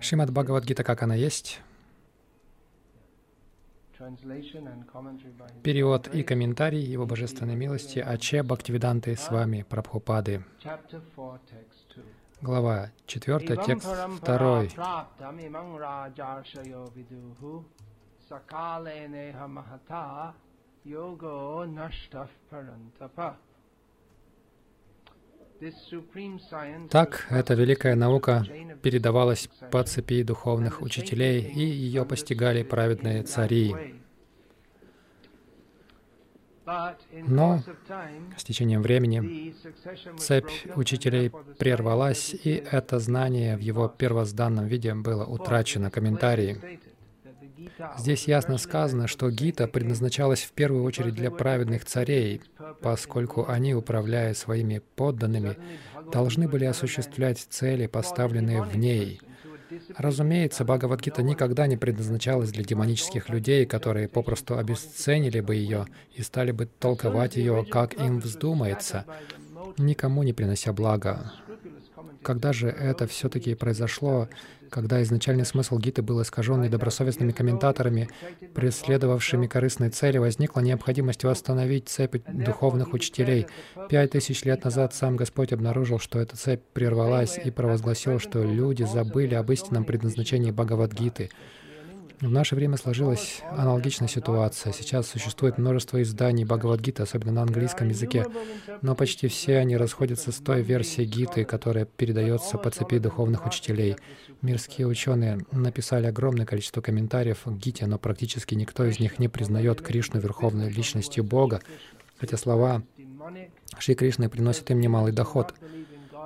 [0.00, 1.60] Шримад Бхагавадгита, как она есть,
[5.62, 10.42] перевод и комментарий Его Божественной милости Аче Бхактивиданты с вами Прабхупады.
[12.42, 13.88] Глава 4, текст
[14.24, 14.66] 2.
[20.84, 23.36] Його наштав парантапа.
[26.90, 28.44] Так, эта великая наука
[28.82, 33.74] передавалась по цепи духовных учителей, и ее постигали праведные цари.
[37.12, 37.62] Но
[38.36, 39.54] с течением времени
[40.18, 45.90] цепь учителей прервалась, и это знание в его первозданном виде было утрачено.
[45.90, 46.80] Комментарии.
[47.98, 52.42] Здесь ясно сказано, что Гита предназначалась в первую очередь для праведных царей,
[52.80, 55.56] поскольку они, управляя своими подданными,
[56.12, 59.20] должны были осуществлять цели, поставленные в ней.
[59.96, 66.50] Разумеется, Бхагавадгита никогда не предназначалась для демонических людей, которые попросту обесценили бы ее и стали
[66.50, 69.04] бы толковать ее, как им вздумается,
[69.78, 71.32] никому не принося блага.
[72.22, 74.28] Когда же это все-таки произошло,
[74.70, 78.08] когда изначальный смысл Гиты был искажен недобросовестными комментаторами,
[78.54, 83.46] преследовавшими корыстные цели, возникла необходимость восстановить цепь духовных учителей.
[83.88, 88.84] Пять тысяч лет назад сам Господь обнаружил, что эта цепь прервалась и провозгласил, что люди
[88.84, 91.30] забыли об истинном предназначении Бхагавадгиты.
[92.20, 94.74] В наше время сложилась аналогичная ситуация.
[94.74, 98.26] Сейчас существует множество изданий Бхагавадгиты, особенно на английском языке,
[98.82, 103.96] но почти все они расходятся с той версией Гиты, которая передается по цепи духовных учителей.
[104.42, 109.80] Мирские ученые написали огромное количество комментариев к Гите, но практически никто из них не признает
[109.80, 111.62] Кришну верховной личностью Бога,
[112.18, 112.82] хотя слова
[113.78, 115.54] Шри Кришны приносят им немалый доход.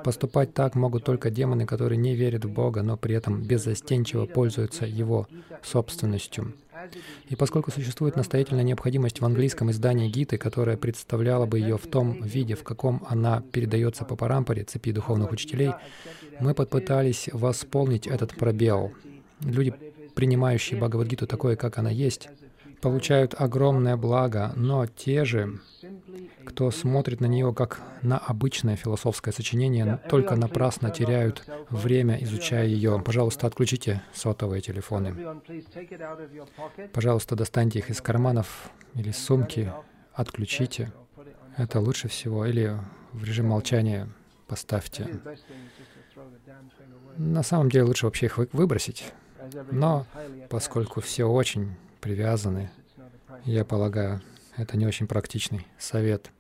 [0.05, 4.84] Поступать так могут только демоны, которые не верят в Бога, но при этом беззастенчиво пользуются
[4.84, 5.27] Его
[5.62, 6.52] собственностью.
[7.28, 12.20] И поскольку существует настоятельная необходимость в английском издании Гиты, которая представляла бы ее в том
[12.23, 15.73] виде, в каком она передается по парампоре, цепи духовных учителей,
[16.39, 18.92] мы попытались восполнить этот пробел.
[19.40, 19.73] Люди,
[20.14, 22.29] принимающие Бхагавадгиту такой, как она есть,
[22.84, 25.58] получают огромное благо, но те же,
[26.45, 33.00] кто смотрит на нее как на обычное философское сочинение, только напрасно теряют время, изучая ее.
[33.02, 35.17] Пожалуйста, отключите сотовые телефоны.
[36.92, 39.73] Пожалуйста, достаньте их из карманов или сумки,
[40.12, 40.92] отключите.
[41.56, 42.44] Это лучше всего.
[42.44, 42.77] Или
[43.12, 44.08] в режим молчания
[44.46, 45.08] поставьте.
[47.17, 49.14] На самом деле лучше вообще их выбросить.
[49.70, 50.06] Но
[50.50, 52.70] поскольку все очень привязаны.
[53.47, 54.20] Я полагаю,
[54.59, 56.31] это не очень практичный совет.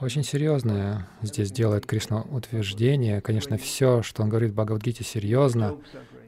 [0.00, 3.20] Очень серьезное здесь делает Кришна утверждение.
[3.20, 5.78] Конечно, все, что он говорит в Бхагавадгите, серьезно.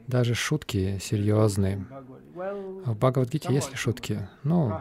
[0.07, 1.85] Даже шутки серьезные.
[2.85, 4.27] А в Бхагавадгите есть ли шутки?
[4.43, 4.71] Ну,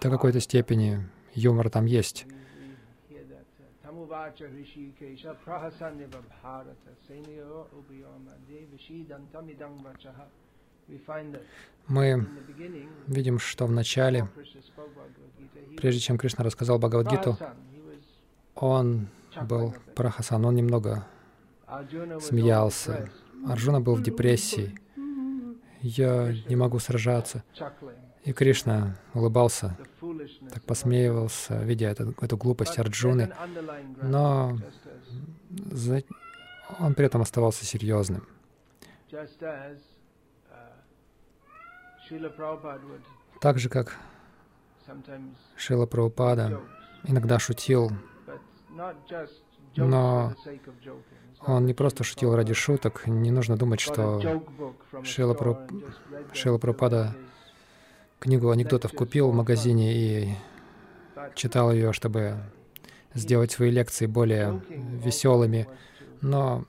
[0.00, 2.26] до какой-то степени юмор там есть.
[4.24, 10.26] Rishikesha Prahasanyava Bharata Senyo Ubhiyamade Vishidantamidang Vachaha
[11.88, 12.26] мы
[13.06, 14.28] видим, что в начале,
[15.76, 17.36] прежде чем Кришна рассказал Бхагавадгиту,
[18.54, 19.08] он
[19.48, 21.06] был Прахасан, он немного
[22.20, 23.10] смеялся.
[23.46, 24.78] Арджуна был в депрессии.
[25.80, 27.44] Я не могу сражаться.
[28.26, 29.78] И Кришна улыбался,
[30.52, 33.32] так посмеивался, видя эту, эту глупость Арджуны,
[34.02, 34.58] но
[36.80, 38.26] он при этом оставался серьезным.
[43.40, 43.96] Так же, как
[45.56, 46.60] Шила Прабхупада
[47.04, 47.92] иногда шутил,
[49.76, 50.34] но
[51.42, 53.06] он не просто шутил ради шуток.
[53.06, 54.20] Не нужно думать, что.
[55.04, 55.34] Шила
[56.58, 57.14] Прабхупада
[58.18, 60.34] книгу анекдотов купил в магазине и
[61.34, 62.36] читал ее, чтобы
[63.14, 65.68] сделать свои лекции более веселыми,
[66.20, 66.64] но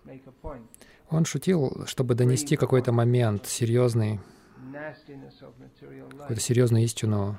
[1.09, 4.19] он шутил, чтобы донести какой-то момент серьезный,
[6.19, 7.37] какую-то серьезную истину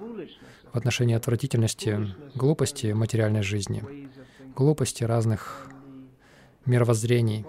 [0.73, 4.09] в отношении отвратительности, глупости материальной жизни,
[4.55, 5.69] глупости разных
[6.65, 7.45] мировоззрений.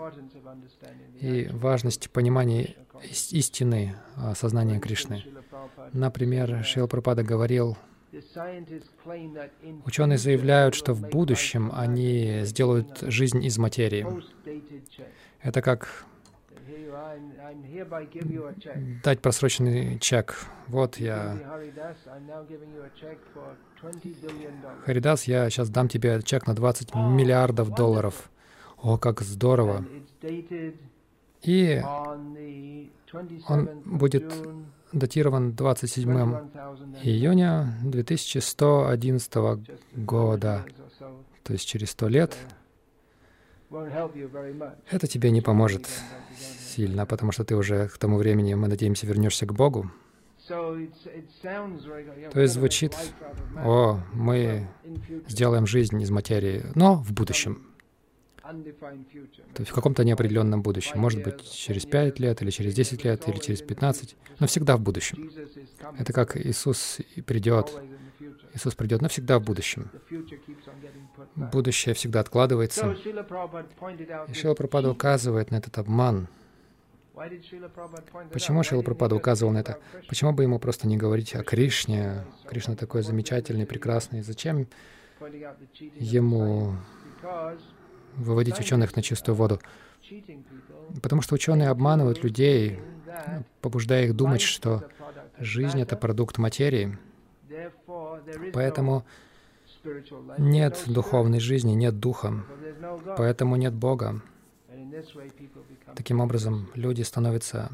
[1.19, 2.75] И важности понимания
[3.31, 3.95] истины
[4.35, 5.23] сознания Кришны.
[5.93, 7.77] Например, Шрила Прабхупада говорил,
[9.85, 14.05] ученые заявляют, что в будущем они сделают жизнь из материи.
[15.41, 16.05] Это как
[19.03, 20.35] дать просроченный чек.
[20.67, 21.37] Вот я,
[24.85, 28.29] Харидас, я сейчас дам тебе чек на 20 миллиардов долларов.
[28.77, 29.85] О, как здорово!
[31.43, 31.81] И
[33.47, 34.33] он будет
[34.91, 36.09] датирован 27
[37.03, 39.33] июня 2111
[39.95, 40.65] года,
[41.43, 42.35] то есть через сто лет.
[44.89, 45.87] Это тебе не поможет
[46.75, 49.91] сильно, потому что ты уже к тому времени, мы надеемся, вернешься к Богу.
[50.47, 50.79] То
[52.35, 52.95] есть звучит,
[53.63, 54.67] о, мы
[55.27, 57.68] сделаем жизнь из материи, но в будущем.
[59.53, 60.99] То есть в каком-то неопределенном будущем.
[60.99, 64.81] Может быть, через 5 лет, или через 10 лет, или через 15, но всегда в
[64.81, 65.31] будущем.
[65.97, 67.71] Это как Иисус придет.
[68.53, 69.89] Иисус придет навсегда в будущем.
[71.35, 72.91] Будущее всегда откладывается.
[74.27, 76.27] И Шила Прабхупада указывает на этот обман.
[78.31, 79.77] Почему Шила Прабхупада указывал на это?
[80.07, 82.25] Почему бы ему просто не говорить о Кришне?
[82.47, 84.21] Кришна такой замечательный, прекрасный.
[84.21, 84.67] Зачем
[85.95, 86.75] ему
[88.15, 89.59] выводить ученых на чистую воду.
[91.01, 92.79] Потому что ученые обманывают людей,
[93.61, 94.83] побуждая их думать, что
[95.37, 96.97] жизнь— это продукт материи.
[98.53, 99.05] Поэтому
[100.37, 102.43] нет духовной жизни, нет духа,
[103.17, 104.21] поэтому нет Бога.
[105.95, 107.71] Таким образом, люди становятся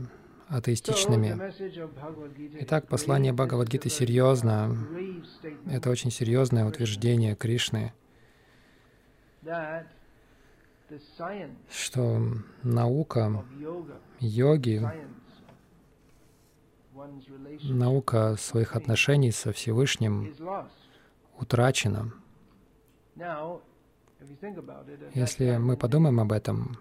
[0.48, 1.40] атеистичными.
[2.62, 4.78] Итак, послание Бхагавадгиты серьезно.
[5.70, 7.94] Это очень серьезное утверждение Кришны,
[11.70, 12.22] что
[12.64, 13.44] наука
[14.20, 14.82] йоги,
[17.64, 20.34] наука своих отношений со Всевышним
[21.40, 22.12] утрачена.
[25.14, 26.78] Если мы подумаем об этом,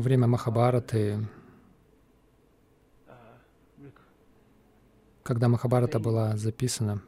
[0.00, 1.28] время Махабараты
[5.26, 7.02] когда Махабарата была записана,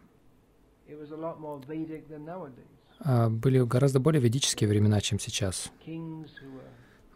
[3.00, 5.70] а, были гораздо более ведические времена, чем сейчас.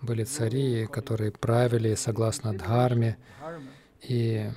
[0.01, 3.19] Были цари, которые правили согласно Дхарме,
[4.01, 4.49] и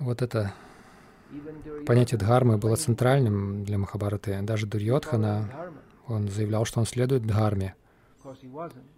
[0.00, 0.52] вот это
[1.86, 4.40] понятие Дхармы было центральным для Махабараты.
[4.42, 5.72] Даже Дурьотхана,
[6.06, 7.76] он заявлял, что он следует Дхарме.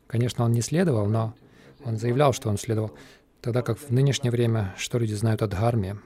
[0.07, 1.35] Конечно, он не следовал, но
[1.85, 2.93] он заявлял, что он следовал.
[3.41, 5.99] Тогда как в нынешнее время, что люди знают о Дхарме?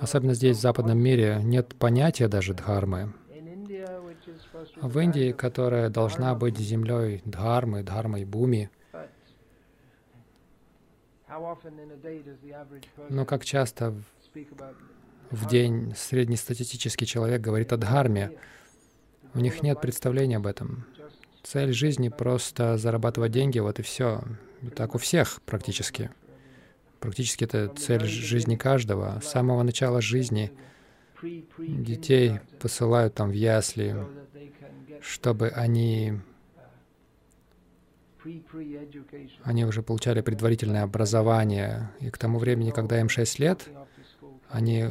[0.00, 3.12] Особенно здесь, в западном мире, нет понятия даже Дхармы.
[4.76, 8.70] В Индии, которая должна быть землей Дхармы, Дхармой Буми,
[13.08, 13.94] но как часто
[15.30, 18.32] в день среднестатистический человек говорит о Дхарме,
[19.34, 20.86] у них нет представления об этом.
[21.42, 24.22] Цель жизни— просто зарабатывать деньги, вот и все.
[24.76, 26.10] Так у всех практически.
[27.00, 29.20] Практически это цель жизни каждого.
[29.20, 30.52] С самого начала жизни
[31.58, 33.96] детей посылают там в ясли,
[35.00, 36.20] чтобы они
[39.44, 43.68] они уже получали предварительное образование, и к тому времени, когда им 6 лет,
[44.50, 44.88] они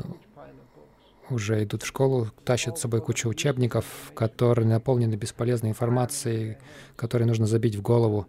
[1.29, 3.85] уже идут в школу, тащат с собой кучу учебников,
[4.15, 6.57] которые наполнены бесполезной информацией,
[6.95, 8.27] которые нужно забить в голову.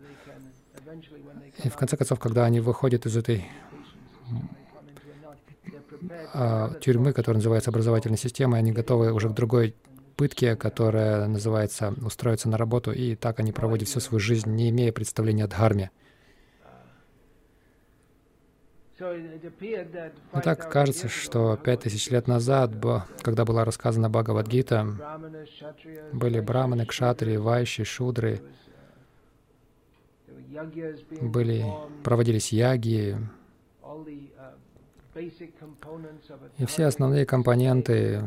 [1.65, 3.45] И в конце концов, когда они выходят из этой
[6.33, 9.75] а, тюрьмы, которая называется образовательной системой, они готовы уже к другой
[10.17, 14.93] пытке, которая называется устроиться на работу, и так они проводят всю свою жизнь, не имея
[14.93, 15.91] представления о дхарме.
[20.33, 22.73] Итак, кажется, что пять тысяч лет назад,
[23.23, 24.87] когда была рассказана Бхагавадгита,
[26.13, 28.43] были браманы, кшатри, вайши, шудры,
[31.21, 31.65] были,
[32.05, 33.17] проводились яги,
[36.59, 38.23] и все основные компоненты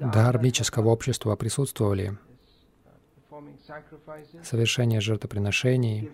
[0.00, 2.16] дхармического общества присутствовали.
[4.42, 6.10] Совершение жертвоприношений,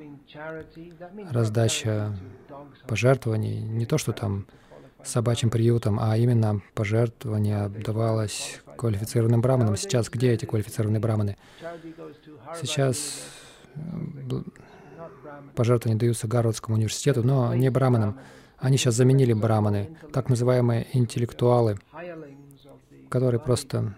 [1.30, 2.16] раздача
[2.88, 4.46] пожертвований, не то, что там
[5.04, 9.76] собачьим приютом, а именно пожертвование давалось квалифицированным браманам.
[9.76, 11.36] Сейчас где эти квалифицированные браманы?
[12.60, 13.24] Сейчас
[15.54, 18.18] пожертвования даются Гарвардскому университету, но не браманам.
[18.58, 21.78] Они сейчас заменили браманы, так называемые интеллектуалы,
[23.08, 23.94] которые просто...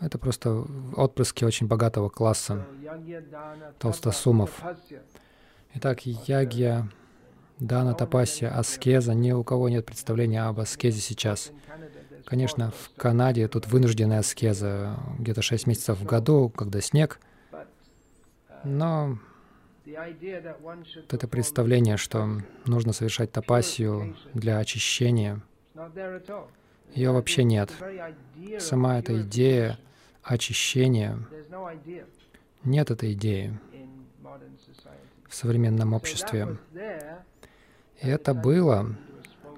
[0.00, 0.64] Это просто
[0.96, 2.66] отпрыски очень богатого класса,
[3.78, 4.62] толстосумов.
[5.74, 6.88] Итак, ягья,
[7.60, 9.12] Дана, тапасия, аскеза.
[9.12, 11.52] Ни у кого нет представления об аскезе сейчас.
[12.24, 17.20] Конечно, в Канаде тут вынужденная аскеза, где-то 6 месяцев в году, когда снег.
[18.64, 19.18] Но
[19.96, 22.28] вот это представление, что
[22.66, 25.40] нужно совершать тапасию для очищения,
[26.94, 27.70] ее вообще нет.
[28.58, 29.78] Сама эта идея
[30.22, 31.18] очищения,
[32.64, 33.58] нет этой идеи
[35.28, 36.58] в современном обществе.
[38.02, 38.96] И это было,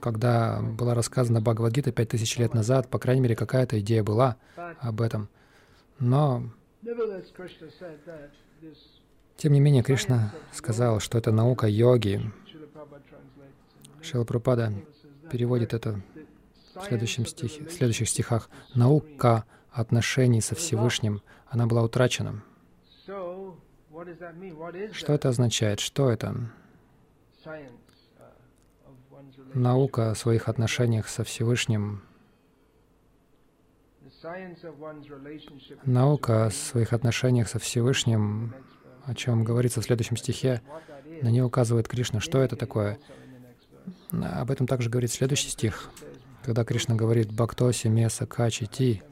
[0.00, 4.36] когда была рассказана Бхагавадгита пять тысяч лет назад, по крайней мере, какая-то идея была
[4.80, 5.28] об этом.
[5.98, 6.50] Но,
[9.36, 12.30] тем не менее, Кришна сказал, что это наука йоги.
[14.00, 14.72] Шила Прабхупада
[15.30, 16.00] переводит это
[16.74, 18.50] в, следующем стихе, в следующих стихах.
[18.74, 22.42] Наука отношений со Всевышним, она была утрачена.
[24.92, 25.80] Что это означает?
[25.80, 26.34] Что это?
[29.54, 32.02] Наука о своих отношениях со Всевышним.
[35.84, 38.54] Наука о своих отношениях со Всевышним,
[39.06, 40.62] о чем говорится в следующем стихе,
[41.22, 42.20] на нее указывает Кришна.
[42.20, 42.98] Что это такое?
[44.10, 45.90] Об этом также говорит следующий стих,
[46.44, 49.02] когда Кришна говорит «Бхактоси меса качи ти»,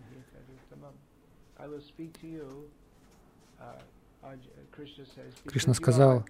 [5.47, 6.25] Кришна сказал,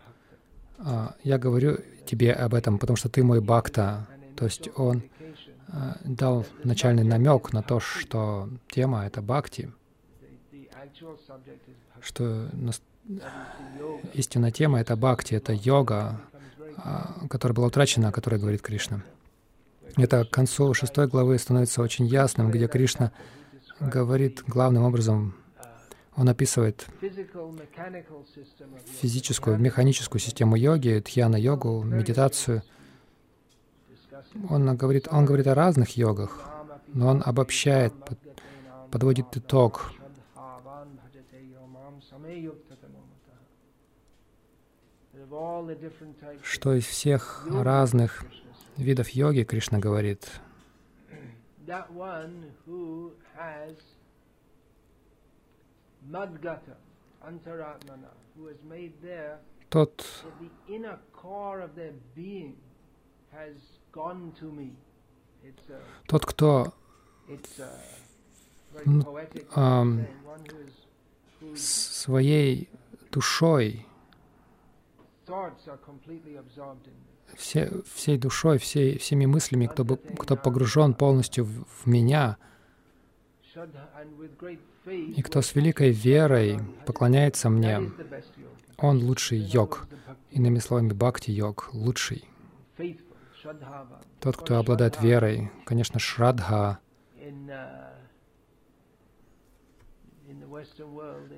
[0.78, 4.06] «А, я говорю тебе об этом, потому что ты мой бхакта.
[4.36, 5.02] То есть он
[5.68, 9.72] а, дал начальный намек на то, что тема— это бхакти,
[12.00, 12.48] что
[14.14, 16.20] истинная тема— это бхакти, это йога,
[16.76, 19.02] а, которая была утрачена, о которой говорит Кришна.
[19.96, 23.12] Это к концу шестой главы становится очень ясным, где Кришна
[23.80, 25.34] говорит главным образом
[26.16, 26.86] он описывает
[29.00, 32.62] физическую, механическую систему йоги, тхьяна-йогу, медитацию.
[34.48, 36.38] Он говорит, он говорит о разных йогах,
[36.88, 37.94] но он обобщает,
[38.90, 39.92] подводит итог.
[46.42, 48.24] Что из всех разных
[48.76, 50.28] видов йоги, Кришна говорит,
[59.68, 60.24] тот,
[66.08, 66.74] тот, кто
[71.54, 72.68] своей
[73.12, 73.86] душой,
[77.36, 82.36] все, всей душой, всей, всеми мыслями, кто, кто погружен полностью в, в меня,
[84.86, 87.90] и кто с великой верой поклоняется мне,
[88.78, 89.86] он лучший йог.
[90.30, 92.24] Иными словами, бхакти-йог лучший.
[94.20, 96.78] Тот, кто обладает верой, конечно, шрадха.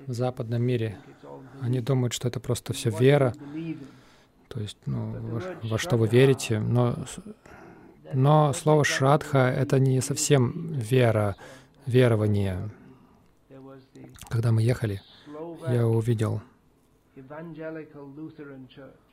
[0.06, 0.98] В западном мире
[1.60, 3.34] они думают, что это просто все вера,
[4.48, 7.06] то есть, ну, во, во что вы верите, но,
[8.12, 11.36] но слово шрадха— это не совсем вера,
[11.86, 12.70] верование.
[14.28, 15.00] Когда мы ехали,
[15.68, 16.42] я увидел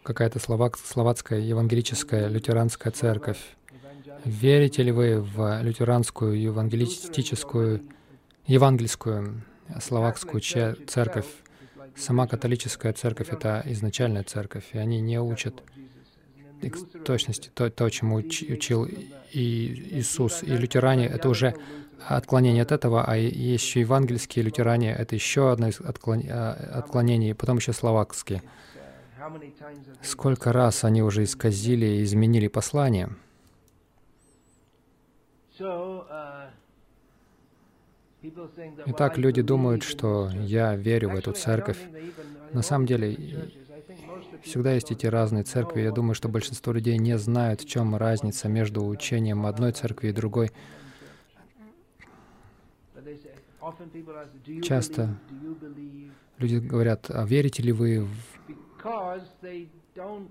[0.03, 3.39] какая-то словак, словацкая евангелическая лютеранская церковь.
[4.25, 7.81] Верите ли вы в лютеранскую евангелистическую,
[8.47, 9.43] евангельскую
[9.81, 11.27] словакскую церковь?
[11.95, 15.63] Сама католическая церковь— это изначальная церковь, и они не учат
[17.05, 20.43] точности то, то чему учил и Иисус.
[20.43, 21.55] И лютеране— это уже
[22.07, 27.73] отклонение от этого, а еще евангельские лютеране, это еще одно из а, отклонений, потом еще
[27.73, 28.41] словакские.
[30.01, 33.09] Сколько раз они уже исказили и изменили послание.
[38.85, 41.77] Итак, люди думают, что я верю в эту церковь.
[42.51, 43.51] На самом деле,
[44.43, 45.81] всегда есть эти разные церкви.
[45.81, 50.11] Я думаю, что большинство людей не знают, в чем разница между учением одной церкви и
[50.11, 50.51] другой.
[54.63, 55.17] Часто
[56.37, 58.09] люди говорят, а верите ли вы в...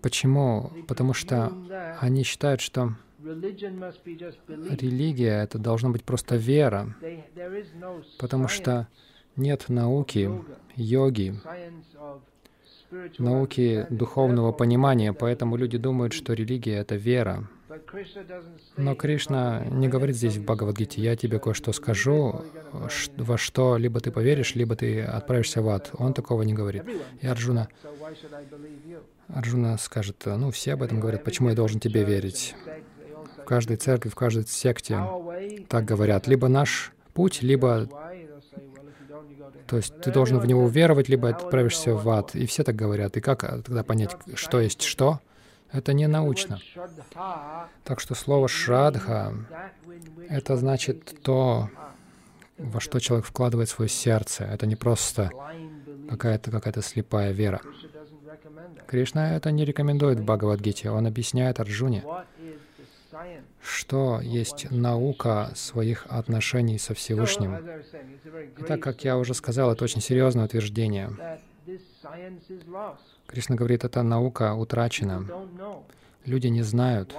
[0.03, 0.73] Почему?
[0.87, 1.53] Потому что
[2.01, 2.95] они считают, что
[4.81, 6.95] религия— это должна быть просто вера,
[8.19, 8.89] потому что
[9.37, 10.31] нет науки,
[10.77, 11.35] йоги,
[13.19, 17.49] науки духовного понимания, поэтому люди думают, что религия— это вера.
[18.77, 22.45] Но Кришна не говорит здесь в Бхагавадгите, я тебе кое-что скажу,
[23.17, 25.91] во что либо ты поверишь, либо ты отправишься в ад.
[25.95, 26.85] Он такого не говорит.
[27.21, 27.69] И Арджуна
[29.29, 32.55] Арджуна скажет, ну, все об этом говорят, почему я должен тебе верить?
[33.49, 35.03] Каждой церкви, в каждой секте
[35.69, 36.27] так говорят.
[36.27, 37.89] Либо наш путь, либо...
[39.67, 42.35] То есть ты должен в него веровать, либо отправишься в ад.
[42.35, 43.17] И все так говорят.
[43.17, 45.21] И как тогда понять, что есть что?
[45.73, 46.59] Это не научно.
[47.85, 49.35] Так что слово «шрадха»—
[50.29, 51.71] это значит то,
[52.59, 54.45] во что человек вкладывает свое сердце.
[54.45, 55.31] Это не просто
[56.11, 57.63] какая-то какая слепая вера.
[58.87, 60.91] Кришна это не рекомендует в Бхагавадгите.
[60.91, 62.05] Он объясняет Арджуне,
[63.63, 67.57] что есть наука своих отношений со Всевышним.
[68.59, 71.11] И так как я уже сказал, это очень серьезное утверждение.
[73.27, 75.27] Кришна говорит, эта наука утрачена.
[76.25, 77.15] Люди не знают,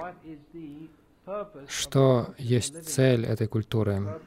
[1.68, 4.20] что есть цель этой культуры.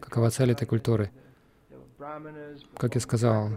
[0.00, 1.10] Какова цель этой культуры?
[2.76, 3.50] Как я сказал,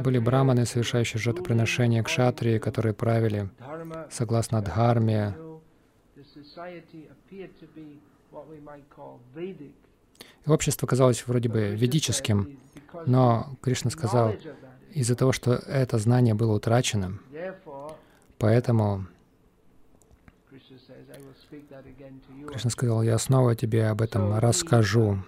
[0.00, 3.50] были браманы, совершающие жертвоприношения, кшатрии, которые правили
[4.10, 5.36] согласно дхарме.
[10.46, 12.58] И общество казалось вроде бы ведическим,
[13.06, 14.34] но Кришна сказал,
[14.92, 17.18] из-за того, что это знание было утрачено,
[18.38, 19.06] поэтому
[22.48, 25.18] Кришна сказал, я снова тебе об этом расскажу.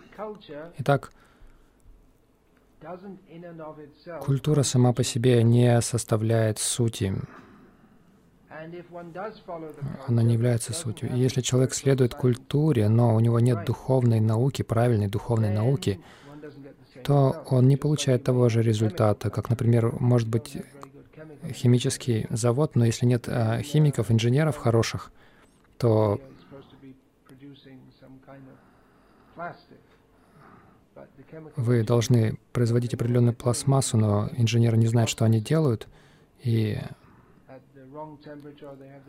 [0.78, 1.12] Итак,
[4.20, 7.14] Культура сама по себе не составляет сути.
[10.06, 11.14] Она не является сутью.
[11.14, 16.00] И если человек следует культуре, но у него нет духовной науки, правильной духовной науки,
[17.04, 20.56] то он не получает того же результата, как, например, может быть
[21.52, 25.12] химический завод, но если нет а, химиков, инженеров хороших,
[25.78, 26.20] то
[31.56, 35.88] вы должны производить определенную пластмассу, но инженеры не знают, что они делают,
[36.42, 36.78] и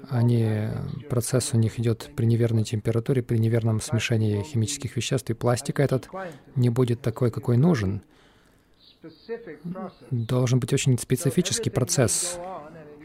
[0.10, 0.70] они,
[1.10, 6.10] процесс у них идет при неверной температуре, при неверном смешении химических веществ, и пластик этот
[6.56, 8.02] не будет такой, какой нужен.
[10.12, 12.40] Должен быть очень специфический процесс.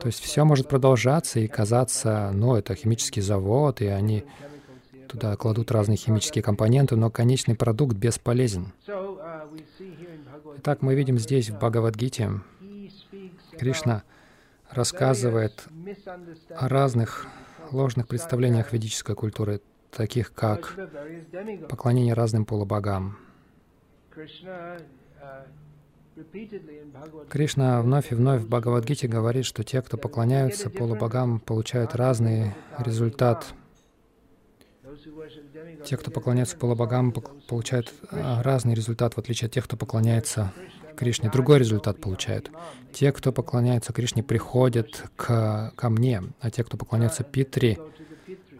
[0.00, 4.24] То есть все может продолжаться и казаться, ну, это химический завод, и они
[5.12, 8.72] Туда кладут разные химические компоненты, но конечный продукт бесполезен.
[10.56, 12.40] Итак, мы видим здесь, в Бхагавадгите,
[13.58, 14.04] Кришна
[14.70, 15.64] рассказывает
[16.56, 17.26] о разных
[17.70, 20.74] ложных представлениях ведической культуры, таких как
[21.68, 23.18] поклонение разным полубогам.
[27.28, 33.54] Кришна вновь и вновь в Бхагавадгите говорит, что те, кто поклоняются полубогам, получают разный результат
[35.84, 37.12] те, кто поклоняется полубогам,
[37.48, 40.52] получают а, разный результат, в отличие от тех, кто поклоняется
[40.96, 41.30] Кришне.
[41.30, 42.50] Другой результат получают.
[42.92, 47.78] Те, кто поклоняется Кришне, приходят к, ко мне, а те, кто поклоняется Питри,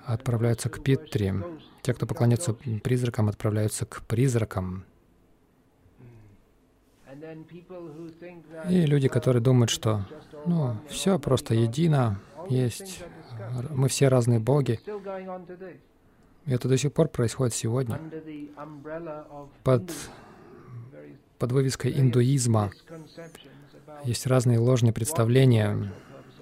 [0.05, 1.33] отправляются к Питри.
[1.83, 4.85] Те, кто поклоняется призракам, отправляются к призракам.
[8.69, 10.07] И люди, которые думают, что
[10.47, 13.03] ну, все просто едино, есть,
[13.71, 14.81] мы все разные боги,
[16.47, 18.01] и это до сих пор происходит сегодня
[19.63, 19.93] под,
[21.39, 22.71] под вывеской индуизма.
[24.05, 25.93] Есть разные ложные представления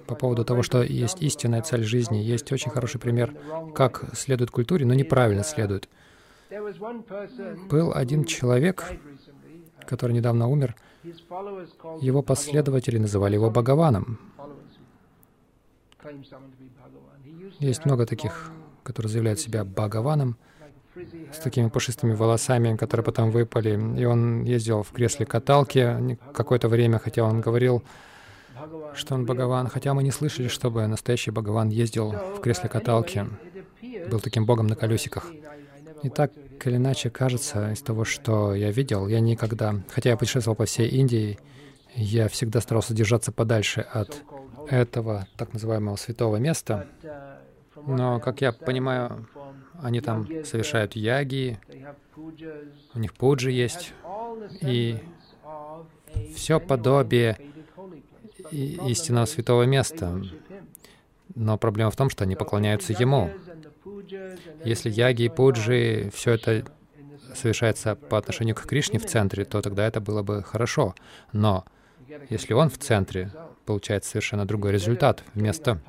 [0.07, 2.17] по поводу того, что есть истинная цель жизни.
[2.17, 3.35] Есть очень хороший пример,
[3.75, 5.89] как следует культуре, но неправильно следует.
[7.71, 8.85] Был один человек,
[9.87, 10.75] который недавно умер.
[12.01, 14.19] Его последователи называли его Бхагаваном.
[17.59, 18.51] Есть много таких
[18.83, 20.37] который заявляет себя Бхагаваном,
[21.33, 24.01] с такими пушистыми волосами, которые потом выпали.
[24.01, 27.83] И он ездил в кресле каталки какое-то время, хотя он говорил,
[28.95, 33.27] что он Бхагаван, хотя мы не слышали, чтобы настоящий Бхагаван ездил в кресле каталки,
[34.11, 35.31] был таким богом на колесиках.
[36.03, 36.33] И так
[36.65, 40.89] или иначе кажется из того, что я видел, я никогда, хотя я путешествовал по всей
[40.89, 41.39] Индии,
[41.95, 44.23] я всегда старался держаться подальше от
[44.69, 46.87] этого так называемого святого места,
[47.87, 49.27] но, как я понимаю,
[49.83, 51.59] они там совершают яги,
[52.95, 53.95] у них пуджи есть,
[54.61, 54.99] и
[56.35, 57.39] все подобие
[58.51, 60.21] истинного святого места.
[61.35, 63.31] Но проблема в том, что они поклоняются Ему.
[64.65, 66.65] Если яги и пуджи, все это
[67.35, 70.95] совершается по отношению к Кришне в центре, то тогда это было бы хорошо.
[71.33, 71.65] Но
[72.29, 73.31] если Он в центре,
[73.71, 75.23] получается совершенно другой результат.
[75.35, 75.81] Вместо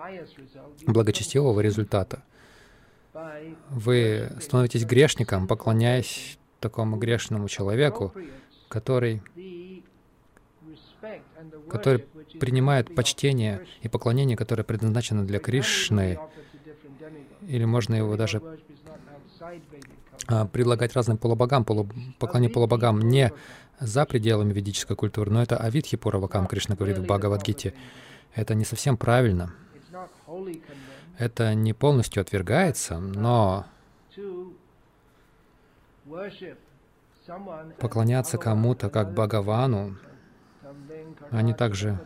[0.86, 2.22] благочестивого результата
[3.72, 8.14] вы становитесь грешником, поклоняясь такому грешному человеку,
[8.70, 9.24] который,
[11.70, 12.06] который
[12.40, 16.20] принимают почтение и поклонение, которое предназначено для Кришны,
[17.48, 18.44] или можно его даже
[20.28, 21.90] а, предлагать разным полубогам, полу,
[22.20, 23.34] поклонение полубогам не
[23.82, 27.74] за пределами ведической культуры, но это Авидхи Пуравакам, Кришна говорит в Бхагавадгите.
[28.34, 29.54] Это не совсем правильно.
[31.18, 33.66] Это не полностью отвергается, но
[37.80, 39.98] поклоняться кому-то как Бхагавану,
[41.32, 42.00] они также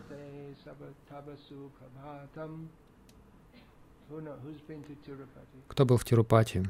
[5.68, 6.62] кто был в Тирупати?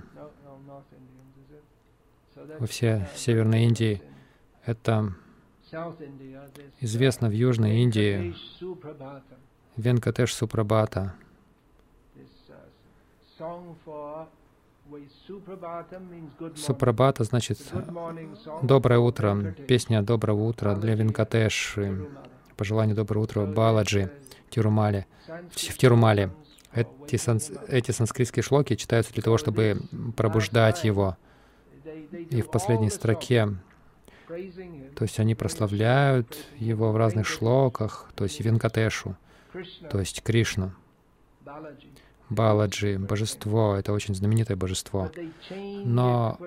[2.58, 4.02] Во все Северной Индии.
[4.66, 5.14] Это
[6.80, 8.34] известно в Южной Индии.
[9.76, 11.14] Венкатеш Супрабата.
[16.56, 17.58] Супрабата значит
[18.62, 22.08] «доброе утро», песня «доброго утра» для Венкатеши,
[22.56, 24.10] пожелание «доброе утро» Баладжи,
[24.50, 25.06] Тирумали,
[25.50, 26.32] в Тирумале.
[26.72, 29.80] Эти, санс, эти санскритские шлоки читаются для того, чтобы
[30.16, 31.16] пробуждать его.
[32.30, 33.56] И в последней строке,
[34.28, 39.16] то есть они прославляют его в разных шлоках, то есть Венкатешу,
[39.90, 40.72] то есть Кришну.
[42.28, 45.12] Баладжи, божество, это очень знаменитое божество.
[45.84, 46.38] Но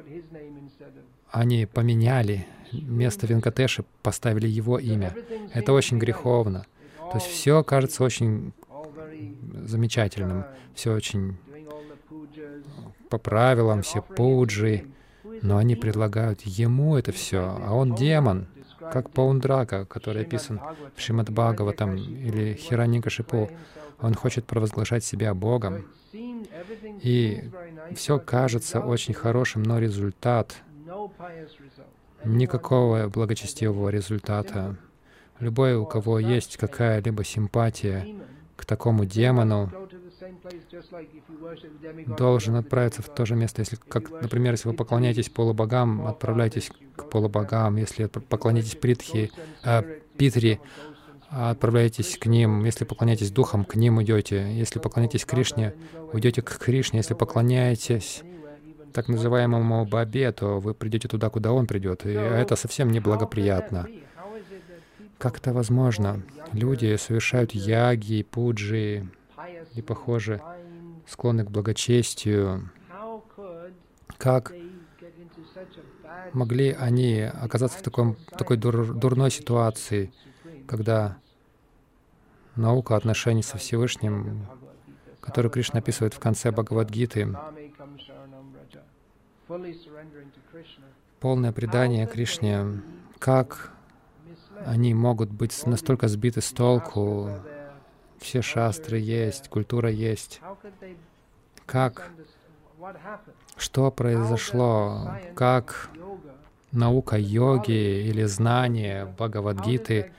[1.32, 5.16] они поменяли место Венкатеши, поставили его имя.
[5.54, 6.66] Это очень греховно.
[7.12, 8.52] То есть все кажется очень
[9.66, 11.38] замечательным, все очень
[13.10, 14.86] по правилам, все пуджи,
[15.42, 18.48] но они предлагают ему это все, а он демон,
[18.92, 20.60] как Паундрака, который описан
[20.96, 23.50] в Шримад Бхагаватам или Хираникашипу.
[24.02, 25.86] Он хочет провозглашать себя Богом.
[27.04, 27.44] И
[27.96, 30.56] все кажется очень хорошим, но результат—
[32.24, 34.76] никакого благочестивого результата.
[35.40, 38.06] Любой, у кого есть какая-либо симпатия
[38.56, 39.72] к такому демону,
[42.18, 43.62] должен отправиться в то же место.
[43.62, 47.78] Если, как, например, если вы поклоняетесь полубогам, отправляйтесь к полубогам.
[47.78, 49.32] Если поклоняетесь Притхи,
[49.64, 49.84] э,
[50.18, 50.60] Питри,
[51.30, 52.66] отправляйтесь к ним.
[52.66, 54.52] Если поклоняетесь духам, к ним идете.
[54.54, 55.74] Если поклоняетесь Кришне,
[56.12, 57.00] уйдете к Кришне.
[57.00, 58.24] Если поклоняетесь
[58.94, 62.06] так называемому Бабе, то вы придете туда, куда он придет.
[62.06, 63.88] И это совсем не благоприятно.
[65.18, 66.24] Как это возможно?
[66.54, 69.10] Люди совершают яги, пуджи
[69.74, 70.42] и, похоже,
[71.08, 72.72] склонны к благочестию.
[74.18, 74.54] Как
[76.34, 80.12] могли они оказаться в таком, такой дур, дурной ситуации,
[80.68, 81.18] когда
[82.56, 84.48] наука отношений со Всевышним,
[85.22, 87.36] которую Кришна описывает в конце Бхагавадгиты,
[91.20, 92.82] полное предание Кришне,
[93.20, 93.72] как
[94.66, 97.32] они могут быть настолько сбиты с толку,
[98.20, 100.42] все шастры есть, культура есть.
[101.66, 102.10] Как,
[103.58, 105.90] что произошло, как
[106.72, 110.12] наука йоги или знание Бхагавадгиты,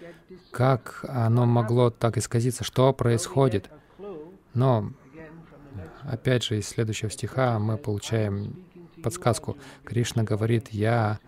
[0.51, 3.71] как оно могло так исказиться, что происходит.
[4.55, 4.93] Но,
[6.03, 8.65] опять же, из следующего стиха мы получаем
[9.03, 9.57] подсказку.
[9.85, 11.21] Кришна говорит, «Я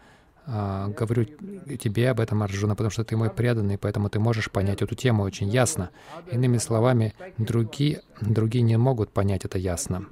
[0.46, 4.94] говорю тебе об этом, Арджуна, потому что ты мой преданный, поэтому ты можешь понять эту
[4.94, 5.90] тему очень ясно.
[6.30, 10.06] Иными словами, другие, другие не могут понять это ясно.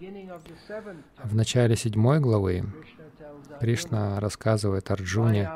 [1.23, 2.65] В начале седьмой главы
[3.61, 5.51] Кришна рассказывает Арджуне,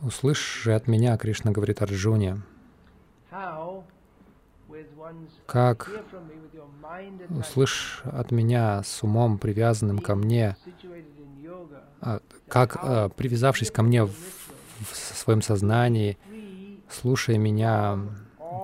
[0.00, 2.42] «Услышь же от меня, Кришна говорит Арджуне,
[5.46, 5.90] как
[7.30, 10.56] услышь от меня с умом, привязанным ко мне,
[12.00, 14.12] а, как, а, привязавшись ко мне в,
[14.92, 16.18] своем сознании,
[16.90, 17.98] слушая меня,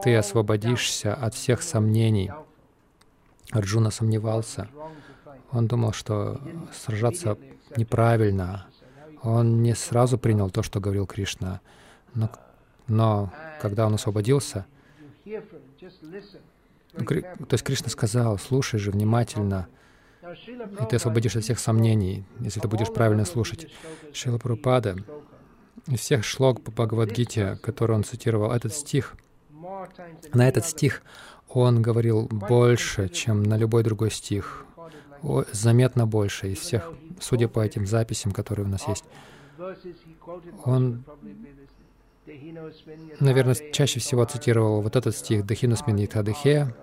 [0.03, 2.31] ты освободишься от всех сомнений.
[3.53, 4.69] Арджуна сомневался.
[5.53, 6.41] Он думал, что
[6.73, 7.39] сражаться
[7.77, 8.67] неправильно.
[9.23, 11.61] Он не сразу принял то, что говорил Кришна.
[12.15, 12.31] Но,
[12.89, 14.67] но когда он освободился,
[16.93, 19.69] то есть Кришна сказал, слушай же внимательно,
[20.23, 23.71] и ты освободишь от всех сомнений, если ты будешь правильно слушать.
[24.13, 24.97] Шила Прабхупада
[25.87, 29.17] из всех шлок по Бхагавадгите, который он цитировал, этот стих,
[30.33, 31.03] на этот стих
[31.49, 34.67] он говорил больше, чем на любой другой стих,
[35.23, 39.05] О, заметно больше из всех, судя по этим записям, которые у нас есть.
[40.65, 41.05] Он
[43.21, 46.75] наверное, чаще всего цитировал вот этот стих «Дахинусмин Итадыхе»,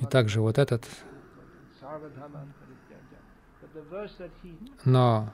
[0.00, 0.86] И также вот этот.
[4.84, 5.32] Но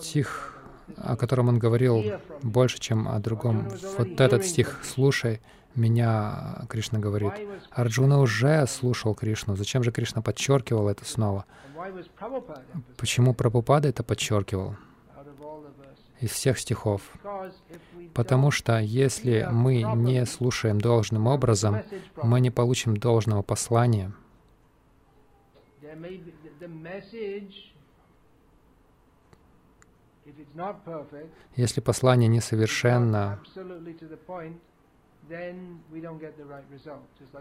[0.00, 0.58] стих,
[0.96, 2.02] о котором он говорил
[2.42, 3.68] больше, чем о другом,
[3.98, 5.40] вот этот стих «Слушай
[5.74, 7.32] меня», Кришна говорит.
[7.70, 9.56] Арджуна уже слушал Кришну.
[9.56, 11.44] Зачем же Кришна подчеркивал это снова?
[12.96, 14.76] Почему Прабхупада это подчеркивал?
[16.20, 17.02] из всех стихов.
[18.14, 21.82] Потому что если мы не слушаем должным образом,
[22.22, 24.12] мы не получим должного послания.
[31.56, 33.40] Если послание несовершенно,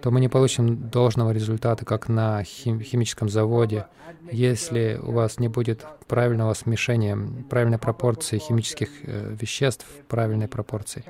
[0.01, 3.85] то мы не получим должного результата, как на хим химическом заводе.
[4.31, 7.17] Если у вас не будет правильного смешения,
[7.49, 11.03] правильной пропорции химических э, веществ, правильной пропорции,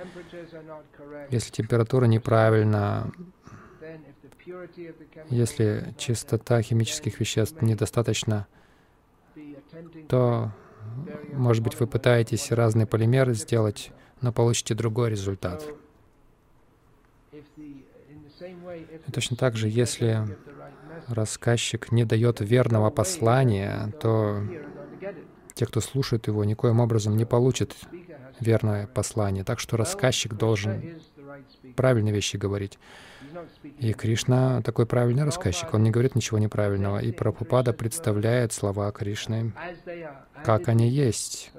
[1.29, 3.11] если температура неправильна,
[5.29, 8.47] если чистота химических веществ недостаточно,
[10.09, 10.51] то,
[11.33, 15.65] может быть, вы пытаетесь разные полимеры сделать, но получите другой результат.
[19.07, 20.25] И точно так же, если
[21.07, 24.41] рассказчик не дает верного послания, то
[25.53, 27.75] те, кто слушает его, никоим образом не получат
[28.39, 29.43] верное послание.
[29.43, 30.99] Так что рассказчик должен
[31.75, 32.77] правильные вещи говорить.
[33.79, 36.99] И Кришна такой правильный рассказчик, он не говорит ничего неправильного.
[36.99, 39.53] И Прабхупада представляет слова Кришны,
[40.43, 41.51] как они есть.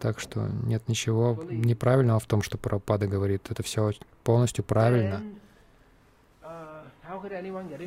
[0.00, 3.50] Так что нет ничего неправильного в том, что Прабхупада говорит.
[3.50, 3.92] Это все
[4.24, 5.22] полностью правильно.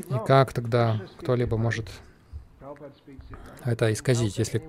[0.10, 1.90] И как тогда кто-либо может
[3.64, 4.38] это исказить?
[4.38, 4.64] Если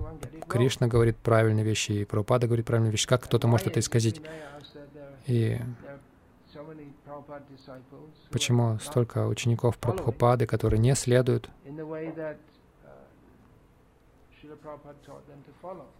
[0.47, 4.21] Кришна говорит правильные вещи, и Прабхупада говорит правильные вещи, как кто-то может это исказить?
[5.25, 5.59] И
[8.31, 11.49] почему столько учеников Прабхупады, которые не следуют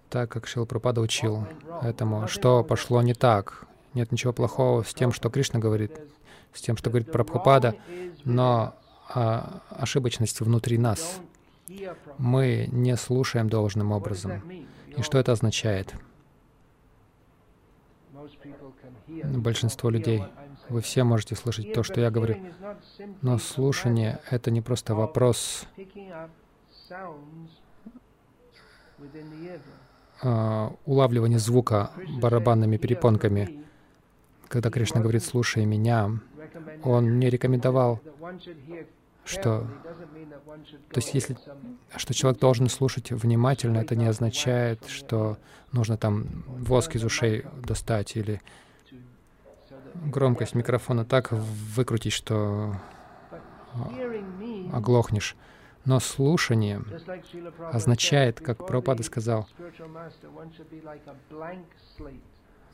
[0.09, 1.45] так, как Шила Прабхупада учил
[1.81, 3.65] этому, что пошло не так.
[3.93, 5.91] Нет ничего плохого с тем, что Кришна говорит,
[6.53, 7.75] с тем, что говорит Прабхупада,
[8.23, 8.75] но
[9.09, 11.19] а, ошибочность внутри нас.
[12.17, 14.41] Мы не слушаем должным образом.
[14.95, 15.93] И что это означает?
[19.35, 20.23] Большинство людей,
[20.69, 22.37] вы все можете слышать то, что я говорю,
[23.21, 25.65] но слушание— это не просто вопрос
[30.21, 33.63] а, улавливания звука барабанными перепонками.
[34.47, 36.11] Когда Кришна говорит «слушай меня»,
[36.83, 38.01] он не рекомендовал,
[39.25, 39.67] что...
[40.89, 41.37] То есть, если
[41.95, 45.37] что человек должен слушать внимательно, это не означает, что
[45.71, 48.41] нужно там воск из ушей достать или
[49.95, 52.75] громкость микрофона так выкрутить, что
[54.71, 55.35] оглохнешь.
[55.85, 56.81] Но слушание
[57.71, 59.47] означает, как Прабхупада сказал,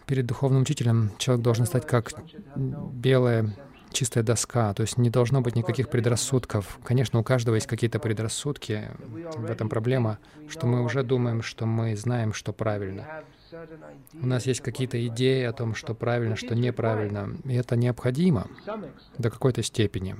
[0.07, 2.11] перед духовным учителем человек должен стать как
[2.55, 3.53] белая
[3.91, 6.79] чистая доска, то есть не должно быть никаких предрассудков.
[6.83, 8.89] Конечно, у каждого есть какие-то предрассудки,
[9.35, 10.17] в этом проблема,
[10.49, 13.23] что мы уже думаем, что мы знаем, что правильно.
[14.21, 18.47] У нас есть какие-то идеи о том, что правильно, что неправильно, и это необходимо
[19.17, 20.15] до какой-то степени.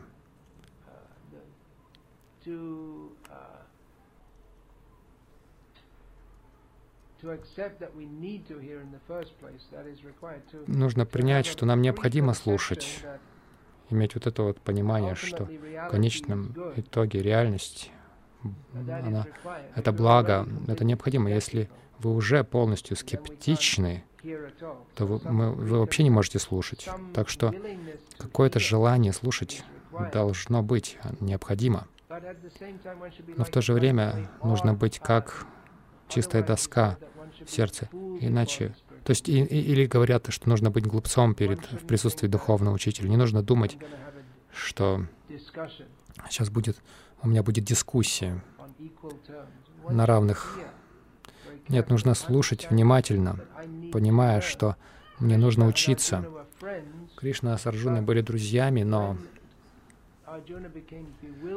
[10.68, 13.06] Нужно принять, что нам необходимо слушать,
[13.90, 17.92] иметь вот это вот понимание, что в конечном итоге реальность,
[18.74, 19.26] она,
[19.76, 21.30] это благо, это необходимо.
[21.32, 21.70] Если
[22.04, 24.04] вы уже полностью скептичны,
[24.96, 26.88] то вы, мы, вы вообще не можете слушать.
[27.14, 27.54] Так что
[28.18, 29.64] какое-то желание слушать
[30.12, 31.88] должно быть необходимо.
[33.38, 35.46] Но в то же время нужно быть как
[36.08, 36.98] чистая доска
[37.46, 37.90] в сердце.
[38.20, 42.74] Иначе то есть и, и, или говорят, что нужно быть глупцом перед, в присутствии духовного
[42.74, 43.10] учителя.
[43.10, 43.78] Не нужно думать,
[44.54, 45.06] что
[46.30, 46.78] сейчас будет,
[47.22, 48.42] у меня будет дискуссия
[49.90, 50.58] на равных.
[51.70, 53.40] Нет, нужно слушать внимательно,
[53.92, 54.76] понимая, что
[55.20, 56.26] мне нужно учиться.
[57.16, 59.18] Кришна с Арджуной были друзьями, но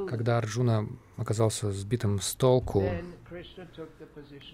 [0.08, 2.84] когда Арджуна оказался сбитым с толку,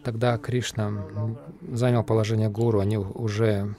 [0.04, 3.74] тогда Кришна занял положение гуру, они уже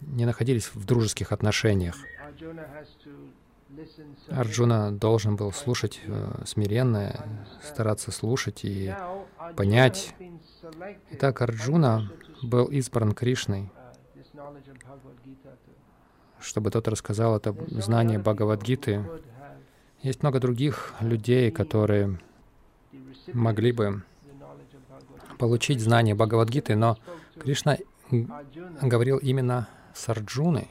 [0.00, 1.96] не находились в дружеских отношениях.
[4.28, 8.94] Арджуна должен был слушать э, смиренно, стараться слушать и
[9.56, 10.14] понять.
[11.10, 12.10] Итак, Арджуна
[12.42, 13.70] был избран Кришной
[16.44, 19.04] чтобы тот рассказал это знание Бхагавадгиты.
[20.02, 22.18] Есть много других людей, которые
[23.32, 24.02] могли бы
[25.38, 26.98] получить знание Бхагавадгиты, но
[27.40, 27.78] Кришна
[28.82, 30.68] говорил именно с Арджуной.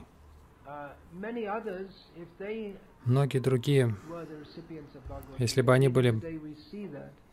[3.06, 3.96] Многие другие,
[5.38, 6.22] если бы они были,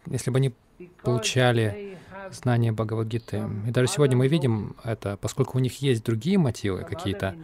[0.07, 0.55] если бы они
[1.03, 1.99] получали
[2.31, 7.37] знание Бхагавадгиты, и даже сегодня мы видим это, поскольку у них есть другие мотивы какие-то,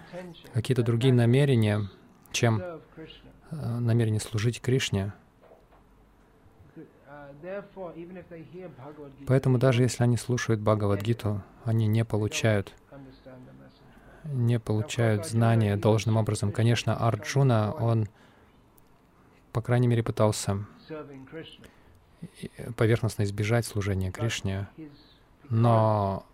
[0.52, 1.88] какие-то другие намерения,
[2.32, 5.12] чем э, намерение служить Кришне,
[9.26, 12.74] Поэтому даже если они слушают Бхагавадгиту, они не получают
[14.24, 16.50] не получают знания должным образом.
[16.50, 18.08] Конечно, Арджуна, он,
[19.52, 20.66] по крайней мере, пытался
[22.76, 24.68] поверхностно избежать служения Кришне,
[25.48, 26.26] но